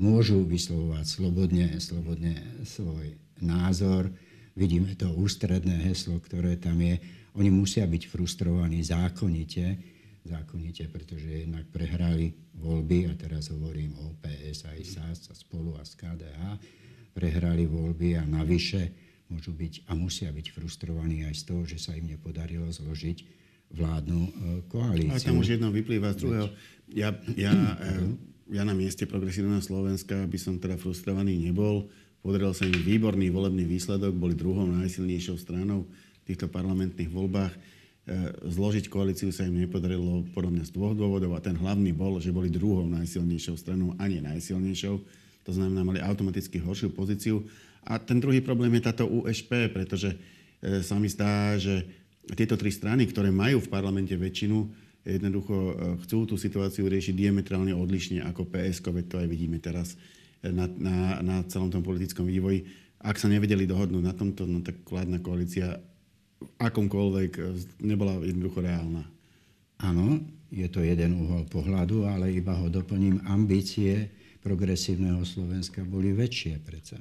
môžu 0.00 0.46
vyslovovať 0.46 1.04
slobodne, 1.04 1.66
slobodne 1.82 2.40
svoj 2.64 3.18
názor. 3.42 4.08
Vidíme 4.54 4.96
to 4.96 5.12
ústredné 5.12 5.90
heslo, 5.90 6.16
ktoré 6.22 6.56
tam 6.56 6.78
je. 6.80 6.96
Oni 7.36 7.50
musia 7.52 7.84
byť 7.84 8.02
frustrovaní 8.08 8.80
zákonite, 8.80 9.76
zákonite, 10.24 10.88
pretože 10.92 11.46
jednak 11.46 11.64
prehrali 11.72 12.36
voľby, 12.60 13.08
a 13.08 13.14
teraz 13.16 13.48
hovorím 13.48 13.96
o 13.96 14.16
PS 14.20 14.68
aj 14.68 14.78
SAS 14.84 15.18
a 15.32 15.34
spolu 15.34 15.76
a 15.80 15.82
z 15.84 15.96
KDH, 15.96 16.40
prehrali 17.16 17.64
voľby 17.66 18.20
a 18.20 18.22
navyše 18.28 18.92
môžu 19.30 19.54
byť 19.54 19.86
a 19.86 19.94
musia 19.94 20.28
byť 20.34 20.46
frustrovaní 20.50 21.22
aj 21.24 21.34
z 21.38 21.42
toho, 21.46 21.62
že 21.64 21.78
sa 21.78 21.94
im 21.94 22.10
nepodarilo 22.10 22.66
zložiť 22.68 23.40
vládnu 23.70 24.20
e, 24.26 24.30
koalíciu. 24.66 25.14
A 25.14 25.22
tam 25.22 25.38
už 25.38 25.56
jedno 25.56 25.70
vyplýva 25.70 26.10
z 26.18 26.26
druhého. 26.26 26.48
Ja, 26.90 27.14
ja, 27.38 27.54
e, 27.78 28.18
ja 28.50 28.62
na 28.66 28.74
mieste 28.74 29.06
progresívneho 29.06 29.62
Slovenska 29.62 30.26
by 30.26 30.38
som 30.38 30.58
teda 30.58 30.74
frustrovaný 30.74 31.38
nebol. 31.38 31.86
Podaril 32.20 32.50
sa 32.50 32.66
im 32.66 32.74
výborný 32.74 33.30
volebný 33.30 33.62
výsledok, 33.64 34.12
boli 34.12 34.34
druhou 34.34 34.66
najsilnejšou 34.66 35.38
stranou 35.38 35.86
v 35.86 36.22
týchto 36.26 36.50
parlamentných 36.50 37.08
voľbách 37.08 37.54
zložiť 38.42 38.88
koalíciu 38.88 39.30
sa 39.30 39.46
im 39.46 39.60
nepodarilo 39.60 40.26
podobne 40.34 40.64
z 40.64 40.72
dvoch 40.74 40.96
dôvodov 40.96 41.36
a 41.36 41.44
ten 41.44 41.54
hlavný 41.54 41.94
bol, 41.94 42.18
že 42.18 42.34
boli 42.34 42.50
druhou 42.50 42.88
najsilnejšou 42.88 43.54
stranou 43.60 43.94
a 44.00 44.04
nie 44.08 44.24
najsilnejšou. 44.24 44.94
To 45.46 45.52
znamená, 45.52 45.86
mali 45.86 46.00
automaticky 46.02 46.58
horšiu 46.58 46.90
pozíciu. 46.92 47.44
A 47.86 47.96
ten 47.96 48.20
druhý 48.20 48.44
problém 48.44 48.72
je 48.76 48.86
táto 48.86 49.08
USP, 49.08 49.72
pretože 49.72 50.12
e, 50.60 50.84
sa 50.84 51.00
mi 51.00 51.08
zdá, 51.08 51.56
že 51.56 51.86
tieto 52.36 52.60
tri 52.60 52.68
strany, 52.68 53.08
ktoré 53.08 53.32
majú 53.32 53.64
v 53.64 53.72
parlamente 53.72 54.12
väčšinu, 54.12 54.68
jednoducho 55.00 55.56
e, 55.56 55.72
chcú 56.04 56.28
tú 56.28 56.36
situáciu 56.36 56.84
riešiť 56.90 57.14
diametrálne 57.16 57.72
odlišne 57.72 58.20
ako 58.26 58.48
PSK, 58.52 58.84
veď 58.92 59.04
to 59.08 59.16
aj 59.16 59.28
vidíme 59.28 59.56
teraz 59.56 59.96
na, 60.44 60.68
na, 60.68 61.20
na 61.20 61.36
celom 61.48 61.72
tom 61.72 61.80
politickom 61.80 62.28
vývoji. 62.28 62.68
Ak 63.00 63.16
sa 63.16 63.32
nevedeli 63.32 63.64
dohodnúť 63.64 64.04
na 64.04 64.12
tomto, 64.12 64.44
no 64.44 64.60
tak 64.60 64.84
vládna 64.84 65.24
koalícia 65.24 65.80
akomkoľvek 66.60 67.32
e, 67.36 67.42
nebola 67.84 68.20
jednoducho 68.24 68.60
reálna. 68.64 69.04
Áno, 69.80 70.20
je 70.52 70.66
to 70.68 70.84
jeden 70.84 71.16
uhol 71.24 71.46
pohľadu, 71.48 72.04
ale 72.04 72.34
iba 72.34 72.52
ho 72.56 72.68
doplním. 72.68 73.22
Ambície 73.24 74.10
progresívneho 74.44 75.24
Slovenska 75.24 75.84
boli 75.84 76.12
väčšie 76.12 76.60
predsa 76.60 76.98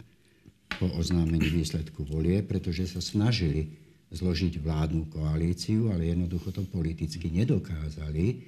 po 0.79 0.87
oznámení 0.95 1.49
výsledku 1.49 2.07
volie, 2.07 2.39
pretože 2.45 2.87
sa 2.87 3.01
snažili 3.03 3.67
zložiť 4.09 4.63
vládnu 4.63 5.11
koalíciu, 5.11 5.91
ale 5.91 6.13
jednoducho 6.13 6.55
to 6.55 6.63
politicky 6.65 7.29
nedokázali. 7.29 8.41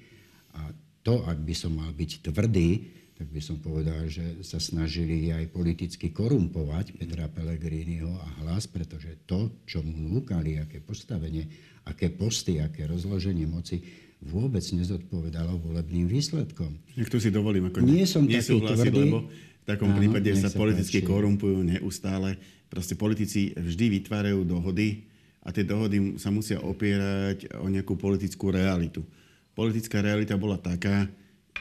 A 0.55 0.71
to, 1.01 1.25
ak 1.25 1.37
by 1.41 1.53
som 1.57 1.75
mal 1.75 1.91
byť 1.91 2.29
tvrdý, 2.29 3.00
tak 3.21 3.29
by 3.29 3.37
som 3.37 3.61
povedal, 3.61 4.09
že 4.09 4.41
sa 4.41 4.57
snažili 4.57 5.29
aj 5.29 5.53
politicky 5.53 6.09
korumpovať 6.09 6.97
Petra 6.97 7.29
Pellegriniho 7.29 8.09
a 8.17 8.41
hlas, 8.41 8.65
pretože 8.65 9.13
to, 9.29 9.61
čo 9.69 9.85
mu 9.85 9.93
núkali, 9.93 10.57
aké 10.57 10.81
postavenie, 10.81 11.45
aké 11.85 12.09
posty, 12.09 12.57
aké 12.57 12.89
rozloženie 12.89 13.45
moci, 13.45 13.85
vôbec 14.25 14.65
nezodpovedalo 14.65 15.53
volebným 15.61 16.09
výsledkom. 16.09 16.81
Niekto 16.97 17.21
si 17.21 17.29
dovolím 17.29 17.69
ako 17.69 17.85
Nie 17.85 18.09
som 18.09 18.25
taký 18.25 18.57
tvrdý. 18.57 18.89
lebo 18.89 19.29
v 19.29 19.65
takom 19.69 19.93
Áno, 19.93 20.01
prípade 20.01 20.33
sa, 20.33 20.49
sa 20.49 20.57
politicky 20.57 21.05
páči. 21.05 21.09
korumpujú 21.13 21.61
neustále. 21.61 22.41
Proste 22.73 22.97
politici 22.97 23.53
vždy 23.53 24.01
vytvárajú 24.01 24.41
dohody 24.49 25.05
a 25.45 25.53
tie 25.53 25.61
dohody 25.61 26.17
sa 26.17 26.33
musia 26.33 26.57
opierať 26.57 27.53
o 27.61 27.69
nejakú 27.69 27.93
politickú 28.01 28.49
realitu. 28.49 29.05
Politická 29.53 30.01
realita 30.01 30.33
bola 30.41 30.57
taká, 30.57 31.05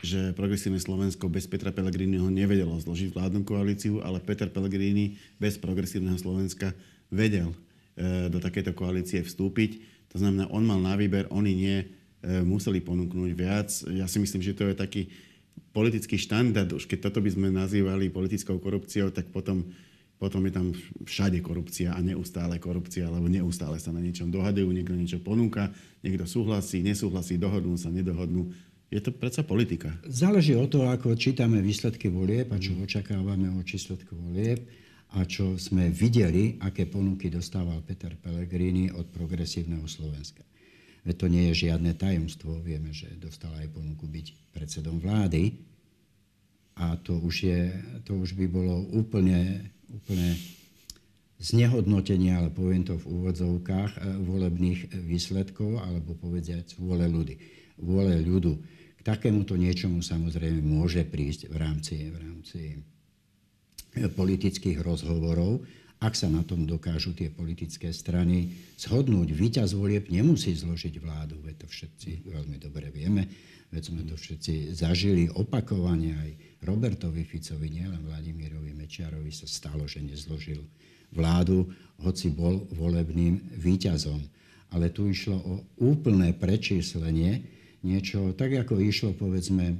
že 0.00 0.32
progresívne 0.32 0.80
Slovensko 0.80 1.28
bez 1.28 1.44
Petra 1.44 1.74
Pellegriniho 1.74 2.32
nevedelo 2.32 2.72
zložiť 2.80 3.12
vládnu 3.12 3.44
koalíciu, 3.44 4.00
ale 4.00 4.22
Peter 4.24 4.48
Pellegrini 4.48 5.20
bez 5.36 5.60
progresívneho 5.60 6.16
Slovenska 6.16 6.72
vedel 7.12 7.52
e, 7.52 7.56
do 8.32 8.40
takéto 8.40 8.72
koalície 8.72 9.20
vstúpiť. 9.20 9.82
To 10.14 10.16
znamená, 10.16 10.48
on 10.48 10.64
mal 10.64 10.80
na 10.80 10.96
výber, 10.96 11.28
oni 11.28 11.52
nie, 11.52 11.78
e, 11.84 11.86
museli 12.40 12.80
ponúknuť 12.80 13.30
viac. 13.36 13.68
Ja 13.92 14.08
si 14.08 14.18
myslím, 14.22 14.40
že 14.40 14.56
to 14.56 14.72
je 14.72 14.74
taký 14.78 15.02
politický 15.76 16.16
štandard. 16.16 16.70
Už 16.72 16.88
keď 16.88 17.10
toto 17.10 17.20
by 17.20 17.30
sme 17.36 17.48
nazývali 17.52 18.08
politickou 18.08 18.56
korupciou, 18.56 19.12
tak 19.12 19.28
potom, 19.28 19.68
potom 20.16 20.40
je 20.48 20.52
tam 20.52 20.66
všade 21.04 21.44
korupcia 21.44 21.92
a 21.92 22.00
neustále 22.00 22.56
korupcia, 22.56 23.12
lebo 23.12 23.28
neustále 23.28 23.76
sa 23.76 23.92
na 23.92 24.00
niečom 24.00 24.32
dohadujú, 24.32 24.72
niekto 24.72 24.96
niečo 24.96 25.20
ponúka, 25.20 25.68
niekto 26.00 26.24
súhlasí, 26.24 26.80
nesúhlasí, 26.80 27.36
dohodnú 27.36 27.76
sa, 27.76 27.92
nedohodnú 27.92 28.48
je 28.90 28.98
to 28.98 29.14
predsa 29.14 29.46
politika. 29.46 29.94
Záleží 30.02 30.58
o 30.58 30.66
to, 30.66 30.90
ako 30.90 31.14
čítame 31.14 31.62
výsledky 31.62 32.10
volieb 32.10 32.50
a 32.50 32.58
čo 32.58 32.74
očakávame 32.74 33.46
od 33.54 33.62
výsledku 33.62 34.18
volieb 34.18 34.66
a 35.14 35.22
čo 35.26 35.54
sme 35.54 35.90
videli, 35.94 36.58
aké 36.58 36.90
ponuky 36.90 37.30
dostával 37.30 37.82
Peter 37.86 38.14
Pellegrini 38.18 38.90
od 38.90 39.06
progresívneho 39.10 39.86
Slovenska. 39.86 40.42
Veď 41.06 41.14
to 41.16 41.26
nie 41.30 41.44
je 41.50 41.70
žiadne 41.70 41.94
tajomstvo. 41.96 42.60
Vieme, 42.60 42.90
že 42.90 43.08
dostal 43.16 43.54
aj 43.56 43.72
ponuku 43.72 44.04
byť 44.04 44.26
predsedom 44.52 45.00
vlády. 45.00 45.56
A 46.76 46.98
to 47.00 47.16
už, 47.22 47.34
je, 47.46 47.60
to 48.04 48.18
už 48.20 48.36
by 48.36 48.46
bolo 48.50 48.84
úplne, 48.92 49.70
úplne 49.88 50.36
znehodnotenie, 51.40 52.36
ale 52.36 52.52
poviem 52.52 52.84
to 52.84 53.00
v 53.00 53.08
úvodzovkách, 53.08 53.92
eh, 53.96 54.02
volebných 54.20 54.92
výsledkov, 55.08 55.80
alebo 55.80 56.12
povedzať 56.20 56.76
vôle 56.76 57.08
ľudy. 57.08 57.34
Vôle 57.80 58.20
ľudu 58.20 58.60
takémuto 59.10 59.58
niečomu 59.58 60.06
samozrejme 60.06 60.62
môže 60.62 61.02
prísť 61.02 61.50
v 61.50 61.56
rámci, 61.58 62.14
v 62.14 62.16
rámci 62.22 62.60
eh, 63.98 64.06
politických 64.06 64.78
rozhovorov, 64.78 65.66
ak 66.00 66.16
sa 66.16 66.30
na 66.32 66.46
tom 66.46 66.64
dokážu 66.64 67.12
tie 67.12 67.28
politické 67.28 67.92
strany 67.92 68.56
zhodnúť. 68.80 69.36
Výťaz 69.36 69.76
volieb 69.76 70.08
nemusí 70.08 70.54
zložiť 70.56 70.96
vládu, 70.96 71.42
veď 71.44 71.66
to 71.66 71.66
všetci 71.68 72.24
veľmi 72.24 72.56
dobre 72.56 72.88
vieme, 72.88 73.28
veď 73.68 73.82
sme 73.84 74.02
to 74.08 74.16
všetci 74.16 74.72
zažili 74.72 75.28
opakovane 75.28 76.16
aj 76.16 76.30
Robertovi 76.64 77.26
Ficovi, 77.26 77.68
nielen 77.68 78.00
Vladimirovi 78.08 78.72
Mečiarovi 78.72 79.28
sa 79.28 79.44
stalo, 79.44 79.84
že 79.84 80.00
nezložil 80.00 80.64
vládu, 81.12 81.68
hoci 82.00 82.32
bol 82.32 82.64
volebným 82.72 83.60
výťazom. 83.60 84.24
Ale 84.70 84.94
tu 84.94 85.10
išlo 85.10 85.36
o 85.36 85.54
úplné 85.82 86.32
prečíslenie 86.32 87.59
niečo, 87.84 88.32
tak 88.36 88.52
ako 88.56 88.80
išlo, 88.80 89.16
povedzme, 89.16 89.76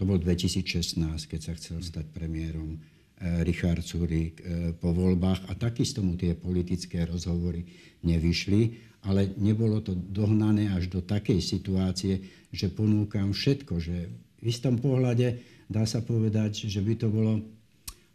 to 0.00 0.08
bol 0.08 0.16
2016, 0.16 0.96
keď 1.28 1.40
sa 1.40 1.52
chcel 1.60 1.84
stať 1.84 2.08
premiérom 2.08 2.76
eh, 2.76 3.44
Richard 3.44 3.84
Surik 3.84 4.40
eh, 4.40 4.72
po 4.72 4.96
voľbách 4.96 5.48
a 5.48 5.52
takisto 5.52 6.00
mu 6.00 6.16
tie 6.16 6.32
politické 6.32 7.04
rozhovory 7.04 7.68
nevyšli, 8.00 8.90
ale 9.04 9.32
nebolo 9.36 9.80
to 9.84 9.92
dohnané 9.92 10.72
až 10.72 10.88
do 10.88 11.00
takej 11.04 11.40
situácie, 11.40 12.20
že 12.52 12.72
ponúkam 12.72 13.32
všetko, 13.32 13.74
že 13.80 14.08
v 14.40 14.44
istom 14.48 14.80
pohľade 14.80 15.40
dá 15.68 15.84
sa 15.84 16.00
povedať, 16.00 16.68
že 16.68 16.80
by 16.80 16.94
to 16.96 17.08
bolo 17.12 17.44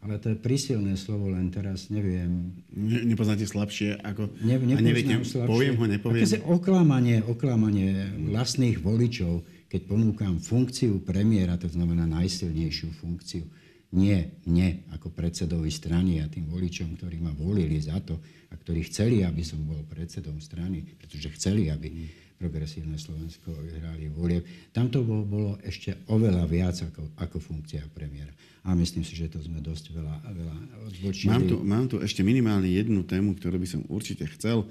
ale 0.06 0.22
to 0.22 0.30
je 0.30 0.38
prísilné 0.38 0.94
slovo, 0.94 1.34
len 1.34 1.50
teraz 1.50 1.90
neviem. 1.90 2.54
Ne, 2.70 3.02
nepoznáte 3.10 3.50
slabšie? 3.50 3.98
Ako, 4.06 4.30
ne, 4.46 4.62
a 4.62 4.78
neviete, 4.78 5.18
slabšie. 5.26 5.50
poviem 5.50 5.76
ho, 5.82 5.86
nepoviem. 5.90 6.22
Aké 6.22 6.46
oklamanie, 6.46 7.26
oklamanie 7.26 8.14
vlastných 8.30 8.78
voličov, 8.78 9.42
keď 9.66 9.82
ponúkam 9.90 10.38
funkciu 10.38 11.02
premiéra, 11.02 11.58
to 11.58 11.66
znamená 11.66 12.06
najsilnejšiu 12.06 12.94
funkciu, 13.02 13.50
nie 13.98 14.46
nie 14.46 14.86
ako 14.94 15.10
predsedovi 15.10 15.74
strany 15.74 16.22
a 16.22 16.30
tým 16.30 16.46
voličom, 16.54 16.94
ktorí 17.02 17.18
ma 17.18 17.34
volili 17.34 17.82
za 17.82 17.98
to 17.98 18.22
a 18.52 18.54
ktorí 18.54 18.86
chceli, 18.86 19.26
aby 19.26 19.42
som 19.42 19.66
bol 19.66 19.82
predsedom 19.90 20.38
strany, 20.38 20.86
pretože 21.02 21.34
chceli, 21.34 21.74
aby 21.74 21.90
progresívne 22.36 23.00
Slovensko 23.00 23.56
vyhrali 23.64 24.12
volieb. 24.12 24.44
Tam 24.76 24.92
to 24.92 25.08
bolo, 25.08 25.24
bolo 25.24 25.52
ešte 25.64 26.04
oveľa 26.12 26.44
viac 26.46 26.76
ako, 26.84 27.16
ako 27.16 27.38
funkcia 27.40 27.88
premiéra. 27.96 28.32
A 28.66 28.74
myslím 28.76 29.06
si, 29.06 29.16
že 29.16 29.32
to 29.32 29.40
sme 29.40 29.62
dosť 29.62 29.94
veľa, 29.94 30.16
veľa 30.26 30.56
odbočili. 30.90 31.30
Mám 31.32 31.44
tu, 31.48 31.56
mám 31.62 31.86
tu 31.86 31.96
ešte 32.02 32.26
minimálne 32.26 32.68
jednu 32.68 33.06
tému, 33.06 33.38
ktorú 33.38 33.62
by 33.62 33.68
som 33.70 33.82
určite 33.88 34.26
chcel. 34.36 34.66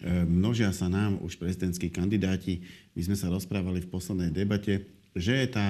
E, 0.00 0.22
množia 0.24 0.72
sa 0.72 0.88
nám 0.88 1.20
už 1.20 1.36
prezidentskí 1.36 1.92
kandidáti. 1.92 2.64
My 2.96 3.04
sme 3.04 3.16
sa 3.18 3.28
rozprávali 3.28 3.84
v 3.84 3.90
poslednej 3.90 4.30
debate, 4.32 4.88
že 5.12 5.44
je 5.44 5.48
tá, 5.50 5.68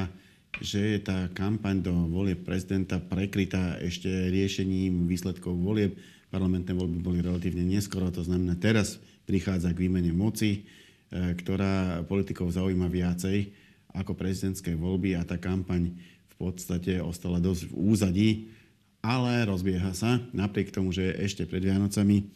že 0.60 0.80
je 0.96 0.98
tá 1.02 1.26
kampaň 1.34 1.82
do 1.82 1.92
volieb 2.06 2.46
prezidenta 2.46 3.02
prekrytá 3.02 3.80
ešte 3.82 4.06
riešením 4.30 5.08
výsledkov 5.10 5.56
volieb. 5.56 5.98
parlamentné 6.30 6.70
voľby 6.78 6.98
boli 7.02 7.18
relatívne 7.18 7.66
neskoro, 7.66 8.06
to 8.14 8.22
znamená 8.22 8.54
teraz 8.54 9.02
prichádza 9.26 9.74
k 9.74 9.82
výmene 9.88 10.14
moci, 10.14 10.62
ktorá 11.10 12.06
politikov 12.06 12.54
zaujíma 12.54 12.86
viacej 12.86 13.50
ako 13.90 14.14
prezidentské 14.14 14.78
voľby 14.78 15.18
a 15.18 15.26
tá 15.26 15.34
kampaň 15.34 15.90
v 16.30 16.34
podstate 16.38 17.02
ostala 17.02 17.42
dosť 17.42 17.68
v 17.68 17.74
úzadí, 17.74 18.30
ale 19.02 19.42
rozbieha 19.44 19.90
sa 19.92 20.22
napriek 20.30 20.70
tomu, 20.70 20.94
že 20.94 21.16
ešte 21.18 21.44
pred 21.44 21.66
Vianocami. 21.66 22.30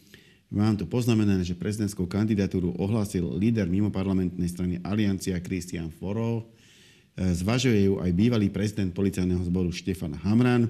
Mám 0.51 0.77
tu 0.77 0.85
poznamenané, 0.85 1.41
že 1.41 1.57
prezidentskú 1.57 2.05
kandidatúru 2.05 2.75
ohlásil 2.77 3.25
líder 3.39 3.65
mimoparlamentnej 3.65 4.45
strany 4.45 4.77
Aliancia 4.85 5.41
Christian 5.41 5.89
Foro. 5.89 6.53
Zvažuje 7.17 7.89
ju 7.89 7.97
aj 8.03 8.11
bývalý 8.13 8.51
prezident 8.51 8.91
policajného 8.93 9.41
zboru 9.47 9.71
Štefan 9.71 10.13
Hamran. 10.21 10.69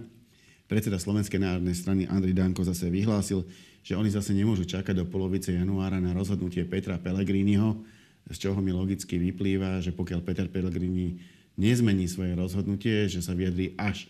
Predseda 0.65 0.97
Slovenskej 0.97 1.37
národnej 1.37 1.77
strany 1.77 2.09
Andrej 2.09 2.33
Danko 2.33 2.65
zase 2.65 2.89
vyhlásil, 2.89 3.45
že 3.85 3.93
oni 3.93 4.09
zase 4.09 4.33
nemôžu 4.33 4.65
čakať 4.65 4.97
do 4.97 5.05
polovice 5.05 5.53
januára 5.53 6.01
na 6.01 6.09
rozhodnutie 6.09 6.65
Petra 6.65 6.97
Pellegriniho, 6.97 7.85
z 8.33 8.37
čoho 8.49 8.57
mi 8.57 8.73
logicky 8.73 9.21
vyplýva, 9.21 9.77
že 9.85 9.93
pokiaľ 9.93 10.25
Peter 10.25 10.49
Pellegrini 10.49 11.21
nezmení 11.53 12.09
svoje 12.09 12.33
rozhodnutie, 12.33 13.05
že 13.05 13.21
sa 13.21 13.37
vyjadrí 13.37 13.77
až, 13.77 14.09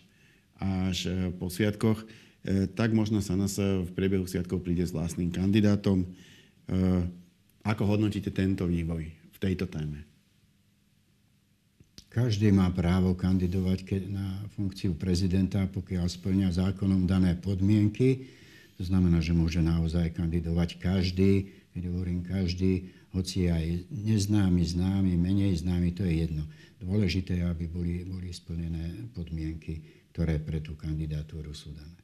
až 0.56 1.12
e, 1.12 1.28
po 1.36 1.52
sviatkoch, 1.52 2.00
e, 2.00 2.64
tak 2.72 2.96
možno 2.96 3.20
sa 3.20 3.36
nás 3.36 3.60
v 3.60 3.92
priebehu 3.92 4.24
sviatkov 4.24 4.64
príde 4.64 4.88
s 4.88 4.96
vlastným 4.96 5.28
kandidátom. 5.28 6.02
E, 6.02 6.08
ako 7.68 7.82
hodnotíte 7.84 8.32
tento 8.32 8.64
vývoj 8.64 9.04
v 9.12 9.38
tejto 9.38 9.68
téme? 9.68 10.15
Každý 12.16 12.48
má 12.48 12.72
právo 12.72 13.12
kandidovať 13.12 14.08
na 14.08 14.40
funkciu 14.56 14.96
prezidenta, 14.96 15.68
pokiaľ 15.68 16.08
splňa 16.08 16.48
zákonom 16.48 17.04
dané 17.04 17.36
podmienky. 17.36 18.24
To 18.80 18.88
znamená, 18.88 19.20
že 19.20 19.36
môže 19.36 19.60
naozaj 19.60 20.16
kandidovať 20.16 20.80
každý, 20.80 21.52
keď 21.76 21.92
hovorím 21.92 22.24
každý, 22.24 22.88
hoci 23.12 23.52
aj 23.52 23.84
neznámy, 23.92 24.64
známy, 24.64 25.12
menej 25.12 25.60
známy, 25.60 25.92
to 25.92 26.08
je 26.08 26.24
jedno. 26.24 26.48
Dôležité 26.80 27.36
je, 27.36 27.44
aby 27.44 27.68
boli, 27.68 28.00
boli 28.08 28.32
splnené 28.32 29.12
podmienky, 29.12 29.84
ktoré 30.16 30.40
pre 30.40 30.64
tú 30.64 30.72
kandidatúru 30.72 31.52
sú 31.52 31.76
dané. 31.76 32.00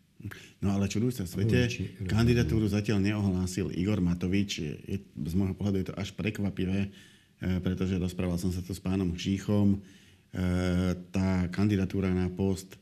No 0.61 0.77
ale 0.77 0.93
čuduj 0.93 1.17
sa 1.17 1.25
svete, 1.25 1.57
Urči, 1.57 1.89
kandidatúru 2.05 2.69
zatiaľ 2.69 3.01
neohlásil 3.01 3.73
Igor 3.73 4.05
Matovič. 4.05 4.61
Je, 4.61 5.01
z 5.09 5.35
môjho 5.41 5.57
pohľadu 5.57 5.77
je 5.81 5.89
to 5.89 5.97
až 5.97 6.13
prekvapivé, 6.13 6.93
e, 7.41 7.59
pretože 7.65 7.97
rozprával 7.97 8.37
som 8.37 8.53
sa 8.53 8.61
tu 8.61 8.77
s 8.77 8.79
pánom 8.79 9.09
Žíchom. 9.17 9.81
E, 10.33 10.97
tá 11.13 11.47
kandidatúra 11.53 12.09
na 12.13 12.33
post 12.33 12.77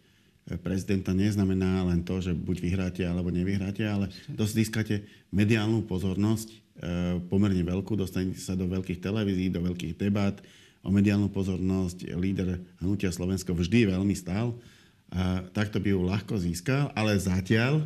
e, 0.47 0.55
prezidenta 0.55 1.11
neznamená 1.11 1.83
len 1.91 2.07
to, 2.07 2.23
že 2.23 2.31
buď 2.31 2.57
vyhráte 2.63 3.03
alebo 3.03 3.35
nevyhráte, 3.35 3.83
ale 3.83 4.09
dosť 4.31 4.53
získate 4.55 4.95
mediálnu 5.35 5.83
pozornosť 5.85 6.61
Eh, 6.81 7.21
pomerne 7.29 7.61
veľkú, 7.61 7.93
dostanete 7.93 8.41
sa 8.41 8.57
do 8.57 8.65
veľkých 8.65 9.05
televízií, 9.05 9.53
do 9.53 9.61
veľkých 9.61 10.01
debát. 10.01 10.41
O 10.81 10.89
mediálnu 10.89 11.29
pozornosť 11.29 12.17
líder 12.17 12.57
Hnutia 12.81 13.13
Slovensko 13.13 13.53
vždy 13.53 13.93
veľmi 13.93 14.17
stál. 14.17 14.57
A 15.13 15.45
takto 15.53 15.77
by 15.77 15.93
ju 15.93 16.01
ľahko 16.01 16.41
získal, 16.41 16.89
ale 16.97 17.21
zatiaľ, 17.21 17.85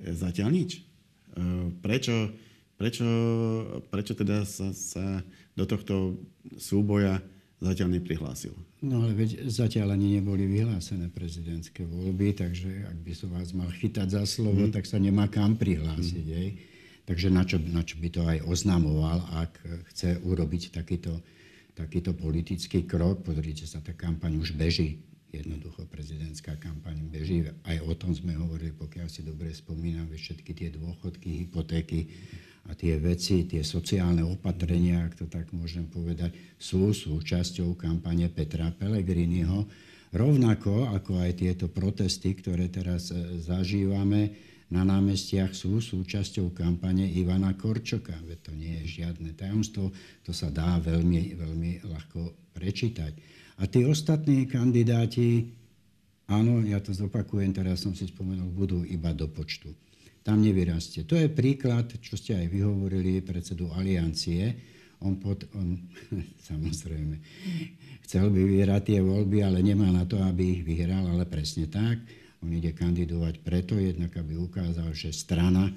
eh, 0.00 0.16
zatiaľ 0.16 0.48
nič. 0.48 0.80
Eh, 0.80 1.68
prečo, 1.84 2.32
prečo, 2.80 3.04
prečo 3.92 4.16
teda 4.16 4.48
sa, 4.48 4.72
sa 4.72 5.20
do 5.52 5.68
tohto 5.68 6.16
súboja 6.56 7.20
zatiaľ 7.62 8.02
neprihlásil? 8.02 8.52
No 8.82 9.06
ale 9.06 9.14
veď 9.14 9.46
zatiaľ 9.46 9.94
ani 9.94 10.18
neboli 10.18 10.50
vyhlásené 10.50 11.06
prezidentské 11.14 11.86
voľby, 11.86 12.34
takže 12.34 12.90
ak 12.90 12.98
by 13.06 13.12
som 13.14 13.30
vás 13.30 13.54
mal 13.54 13.70
chytať 13.70 14.18
za 14.18 14.26
slovo, 14.26 14.66
hmm. 14.66 14.74
tak 14.74 14.84
sa 14.84 14.98
nemá 14.98 15.30
kam 15.30 15.54
prihlásiť. 15.54 16.26
Hmm. 16.26 16.54
Takže 17.06 17.28
na 17.30 17.42
čo, 17.42 17.58
na 17.58 17.82
čo 17.82 17.98
by 17.98 18.08
to 18.10 18.22
aj 18.26 18.38
oznamoval, 18.46 19.22
ak 19.38 19.58
chce 19.94 20.18
urobiť 20.22 20.74
takýto, 20.74 21.18
takýto 21.74 22.14
politický 22.14 22.86
krok. 22.86 23.26
Pozrite 23.26 23.66
sa, 23.66 23.82
tá 23.82 23.94
kampaň 23.94 24.38
už 24.38 24.54
beží. 24.54 25.02
Jednoducho 25.32 25.88
prezidentská 25.88 26.60
kampaň 26.60 27.02
beží. 27.08 27.48
Aj 27.66 27.78
o 27.82 27.92
tom 27.96 28.12
sme 28.12 28.36
hovorili, 28.38 28.70
pokiaľ 28.76 29.08
si 29.08 29.24
dobre 29.24 29.50
spomínam, 29.50 30.06
všetky 30.12 30.52
tie 30.52 30.68
dôchodky, 30.74 31.48
hypotéky 31.48 32.06
a 32.68 32.78
tie 32.78 32.94
veci, 33.02 33.42
tie 33.48 33.66
sociálne 33.66 34.22
opatrenia, 34.22 35.02
ak 35.02 35.18
to 35.18 35.26
tak 35.26 35.50
môžem 35.50 35.90
povedať, 35.90 36.34
sú 36.54 36.94
súčasťou 36.94 37.74
kampane 37.74 38.30
Petra 38.30 38.70
Pellegriniho. 38.70 39.66
Rovnako 40.14 40.92
ako 40.94 41.18
aj 41.24 41.42
tieto 41.42 41.66
protesty, 41.66 42.38
ktoré 42.38 42.70
teraz 42.70 43.10
e, 43.10 43.40
zažívame, 43.42 44.52
na 44.72 44.88
námestiach 44.88 45.52
sú 45.52 45.84
súčasťou 45.84 46.56
kampane 46.56 47.04
Ivana 47.04 47.52
Korčoka. 47.52 48.16
Veď 48.24 48.38
to 48.40 48.52
nie 48.56 48.80
je 48.80 49.04
žiadne 49.04 49.36
tajomstvo, 49.36 49.92
to 50.24 50.32
sa 50.32 50.48
dá 50.48 50.80
veľmi, 50.80 51.36
veľmi 51.36 51.84
ľahko 51.84 52.32
prečítať. 52.56 53.12
A 53.60 53.68
tí 53.68 53.84
ostatní 53.84 54.48
kandidáti, 54.48 55.52
áno, 56.24 56.64
ja 56.64 56.80
to 56.80 56.96
zopakujem, 56.96 57.52
teraz 57.52 57.84
som 57.84 57.92
si 57.92 58.08
spomenul, 58.08 58.48
budú 58.48 58.80
iba 58.88 59.12
do 59.12 59.28
počtu. 59.28 59.76
Tam 60.22 60.38
nevyrastie. 60.38 61.02
To 61.06 61.18
je 61.18 61.26
príklad, 61.26 61.90
čo 61.98 62.14
ste 62.14 62.38
aj 62.38 62.46
vyhovorili 62.46 63.22
predsedu 63.26 63.70
Aliancie. 63.74 64.54
On, 65.02 65.18
pod, 65.18 65.50
on 65.58 65.78
samozrejme 66.50 67.18
chcel 68.06 68.30
by 68.30 68.42
vyhrať 68.44 68.82
tie 68.92 69.00
voľby, 69.02 69.42
ale 69.42 69.58
nemá 69.62 69.90
na 69.90 70.06
to, 70.06 70.22
aby 70.22 70.58
ich 70.58 70.62
vyhral, 70.62 71.10
ale 71.10 71.26
presne 71.26 71.66
tak 71.66 71.98
on 72.42 72.50
ide 72.50 72.74
kandidovať 72.74 73.38
preto, 73.46 73.78
jednak 73.78 74.18
aby 74.18 74.34
ukázal, 74.34 74.90
že 74.92 75.14
strana 75.14 75.70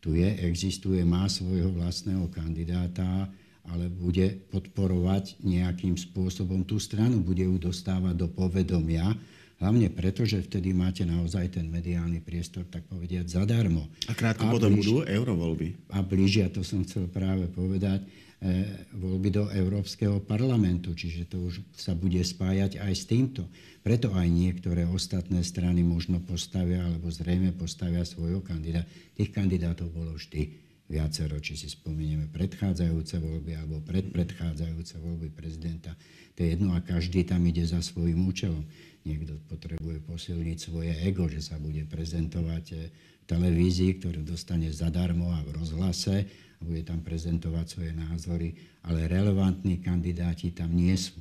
tu 0.00 0.16
je, 0.16 0.26
existuje, 0.48 1.04
má 1.04 1.28
svojho 1.28 1.72
vlastného 1.76 2.32
kandidáta, 2.32 3.28
ale 3.66 3.90
bude 3.92 4.38
podporovať 4.48 5.42
nejakým 5.44 5.98
spôsobom 5.98 6.64
tú 6.64 6.80
stranu, 6.80 7.20
bude 7.20 7.44
ju 7.44 7.56
dostávať 7.60 8.14
do 8.16 8.28
povedomia, 8.30 9.12
hlavne 9.60 9.88
preto, 9.92 10.22
že 10.28 10.44
vtedy 10.44 10.76
máte 10.76 11.02
naozaj 11.04 11.56
ten 11.56 11.66
mediálny 11.68 12.20
priestor, 12.20 12.68
tak 12.68 12.84
povediať, 12.86 13.28
zadarmo. 13.28 13.88
A 14.08 14.12
krátko 14.12 14.52
potom 14.52 14.76
budú 14.76 15.02
eurovoľby. 15.02 15.92
A 15.96 16.04
blížia, 16.04 16.52
to 16.52 16.60
som 16.60 16.84
chcel 16.84 17.08
práve 17.08 17.48
povedať, 17.48 18.04
E, 18.36 18.68
voľby 18.92 19.32
do 19.32 19.48
Európskeho 19.48 20.20
parlamentu, 20.20 20.92
čiže 20.92 21.24
to 21.24 21.48
už 21.48 21.64
sa 21.72 21.96
bude 21.96 22.20
spájať 22.20 22.84
aj 22.84 22.92
s 22.92 23.08
týmto. 23.08 23.48
Preto 23.80 24.12
aj 24.12 24.28
niektoré 24.28 24.84
ostatné 24.84 25.40
strany 25.40 25.80
možno 25.80 26.20
postavia, 26.20 26.84
alebo 26.84 27.08
zrejme 27.08 27.56
postavia 27.56 28.04
svojho 28.04 28.44
kandidáta. 28.44 28.84
Tých 29.16 29.32
kandidátov 29.32 29.88
bolo 29.88 30.20
vždy 30.20 30.52
viacero, 30.86 31.38
či 31.42 31.58
si 31.58 31.66
spomenieme 31.66 32.30
predchádzajúce 32.30 33.18
voľby 33.18 33.58
alebo 33.58 33.82
predpredchádzajúce 33.82 35.02
voľby 35.02 35.34
prezidenta. 35.34 35.98
To 36.38 36.46
je 36.46 36.54
jedno 36.54 36.78
a 36.78 36.84
každý 36.84 37.26
tam 37.26 37.42
ide 37.46 37.66
za 37.66 37.82
svojím 37.82 38.26
účelom. 38.30 38.62
Niekto 39.06 39.38
potrebuje 39.50 40.02
posilniť 40.02 40.58
svoje 40.58 40.92
ego, 41.02 41.26
že 41.26 41.42
sa 41.42 41.58
bude 41.58 41.82
prezentovať 41.86 42.64
v 42.74 43.24
televízii, 43.26 43.98
ktorú 44.02 44.22
dostane 44.22 44.70
zadarmo 44.70 45.30
a 45.34 45.42
v 45.42 45.54
rozhlase 45.58 46.26
a 46.58 46.62
bude 46.62 46.86
tam 46.86 47.02
prezentovať 47.02 47.66
svoje 47.66 47.92
názory, 47.94 48.54
ale 48.86 49.10
relevantní 49.10 49.82
kandidáti 49.82 50.54
tam 50.54 50.74
nie 50.74 50.94
sú. 50.94 51.18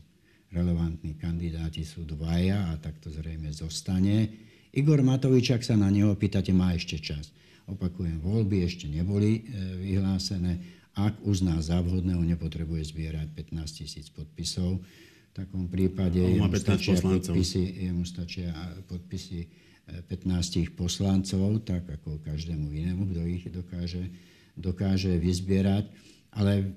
Relevantní 0.54 1.17
kandidáti 1.17 1.84
sú 1.84 2.06
dvaja 2.06 2.71
a 2.71 2.78
tak 2.78 3.01
to 3.01 3.10
zrejme 3.10 3.49
zostane. 3.51 4.30
Igor 4.71 5.01
Matovič, 5.01 5.51
ak 5.51 5.63
sa 5.65 5.75
na 5.75 5.89
neho 5.91 6.13
pýtate, 6.15 6.54
má 6.54 6.71
ešte 6.75 7.01
čas. 7.01 7.34
Opakujem, 7.65 8.21
voľby 8.21 8.65
ešte 8.65 8.86
neboli 8.86 9.41
e, 9.41 9.41
vyhlásené. 9.82 10.62
Ak 10.95 11.19
uzná 11.25 11.60
za 11.60 11.82
vhodného, 11.82 12.23
nepotrebuje 12.23 12.93
zbierať 12.95 13.28
15 13.36 13.80
tisíc 13.84 14.08
podpisov. 14.13 14.80
V 14.80 15.34
takom 15.36 15.67
prípade 15.67 16.23
jemu 16.23 16.47
stačia, 16.56 16.95
podpisy, 16.95 17.91
jemu 17.91 18.04
stačia 18.08 18.56
podpisy 18.88 19.39
15 20.08 20.71
poslancov, 20.71 21.67
tak 21.67 21.84
ako 21.99 22.23
každému 22.23 22.71
inému, 22.71 23.12
kto 23.12 23.21
ich 23.28 23.43
dokáže 23.51 24.08
dokáže 24.56 25.19
vyzbierať. 25.19 25.91
Ale 26.36 26.75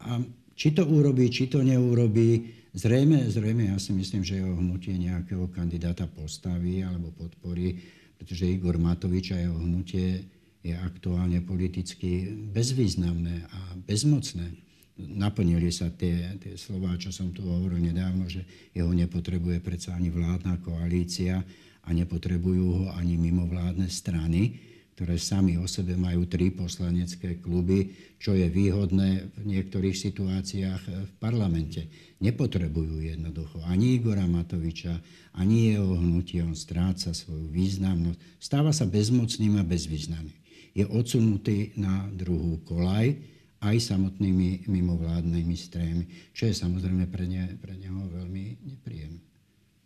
a 0.00 0.20
či 0.56 0.72
to 0.72 0.84
urobí, 0.84 1.32
či 1.32 1.48
to 1.48 1.64
neurobí, 1.64 2.52
zrejme, 2.76 3.28
zrejme 3.32 3.72
ja 3.72 3.76
si 3.80 3.96
myslím, 3.96 4.22
že 4.24 4.40
jeho 4.40 4.56
hnutie 4.56 4.96
nejakého 4.96 5.48
kandidáta 5.48 6.04
postaví 6.08 6.84
alebo 6.84 7.12
podporí, 7.12 7.80
pretože 8.16 8.48
Igor 8.48 8.80
Matovič 8.80 9.32
a 9.32 9.38
jeho 9.40 9.56
hnutie 9.60 10.24
je 10.66 10.74
aktuálne 10.74 11.38
politicky 11.46 12.26
bezvýznamné 12.50 13.46
a 13.46 13.60
bezmocné. 13.86 14.50
Naplnili 14.96 15.68
sa 15.68 15.92
tie, 15.92 16.40
tie 16.40 16.56
slova, 16.56 16.96
čo 16.96 17.12
som 17.12 17.30
tu 17.30 17.44
hovoril 17.44 17.84
nedávno, 17.84 18.26
že 18.26 18.42
jeho 18.72 18.88
nepotrebuje 18.90 19.60
predsa 19.60 19.94
ani 19.94 20.08
vládna 20.08 20.58
koalícia 20.64 21.44
a 21.86 21.88
nepotrebujú 21.92 22.64
ho 22.66 22.86
ani 22.96 23.14
mimovládne 23.20 23.86
strany 23.86 24.56
ktoré 24.96 25.20
sami 25.20 25.60
o 25.60 25.68
sebe 25.68 25.92
majú 25.92 26.24
tri 26.24 26.48
poslanecké 26.48 27.36
kluby, 27.44 27.92
čo 28.16 28.32
je 28.32 28.48
výhodné 28.48 29.28
v 29.36 29.42
niektorých 29.44 29.92
situáciách 29.92 30.82
v 30.88 31.12
parlamente. 31.20 31.84
Nepotrebujú 32.24 33.04
jednoducho 33.04 33.60
ani 33.68 34.00
Igora 34.00 34.24
Matoviča, 34.24 34.96
ani 35.36 35.76
jeho 35.76 36.00
hnutie. 36.00 36.40
On 36.40 36.56
stráca 36.56 37.12
svoju 37.12 37.52
významnosť. 37.52 38.40
Stáva 38.40 38.72
sa 38.72 38.88
bezmocným 38.88 39.60
a 39.60 39.68
bezvýznamným. 39.68 40.40
je 40.72 40.84
odsunutý 40.88 41.76
na 41.76 42.08
druhú 42.12 42.64
kolaj 42.64 43.16
aj 43.60 43.76
samotnými 43.76 44.68
mimovládnymi 44.68 45.56
strémy, 45.56 46.04
čo 46.32 46.48
je 46.48 46.54
samozrejme 46.56 47.08
pre, 47.08 47.24
ne, 47.24 47.52
pre 47.56 47.76
neho 47.76 48.00
veľmi 48.12 48.64
nepríjemné. 48.64 49.24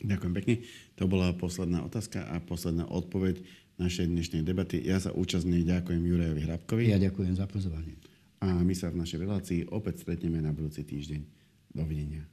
Ďakujem 0.00 0.34
pekne. 0.38 0.54
To 0.96 1.04
bola 1.06 1.30
posledná 1.36 1.84
otázka 1.84 2.24
a 2.30 2.40
posledná 2.42 2.88
odpoveď 2.88 3.42
našej 3.80 4.06
dnešnej 4.12 4.42
debaty. 4.44 4.84
Ja 4.84 5.00
sa 5.00 5.16
účastne 5.16 5.56
ďakujem 5.64 6.04
Jurajovi 6.04 6.44
Hrabkovi. 6.44 6.92
Ja 6.92 7.00
ďakujem 7.00 7.32
za 7.32 7.48
pozvanie. 7.48 7.96
A 8.44 8.60
my 8.60 8.76
sa 8.76 8.92
v 8.92 9.00
našej 9.00 9.18
relácii 9.24 9.60
opäť 9.72 10.04
stretneme 10.04 10.44
na 10.44 10.52
budúci 10.52 10.84
týždeň. 10.84 11.24
Dovidenia. 11.72 12.28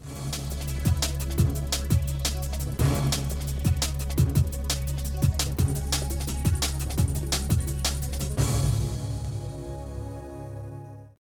thank 0.00 0.84
you 0.84 0.89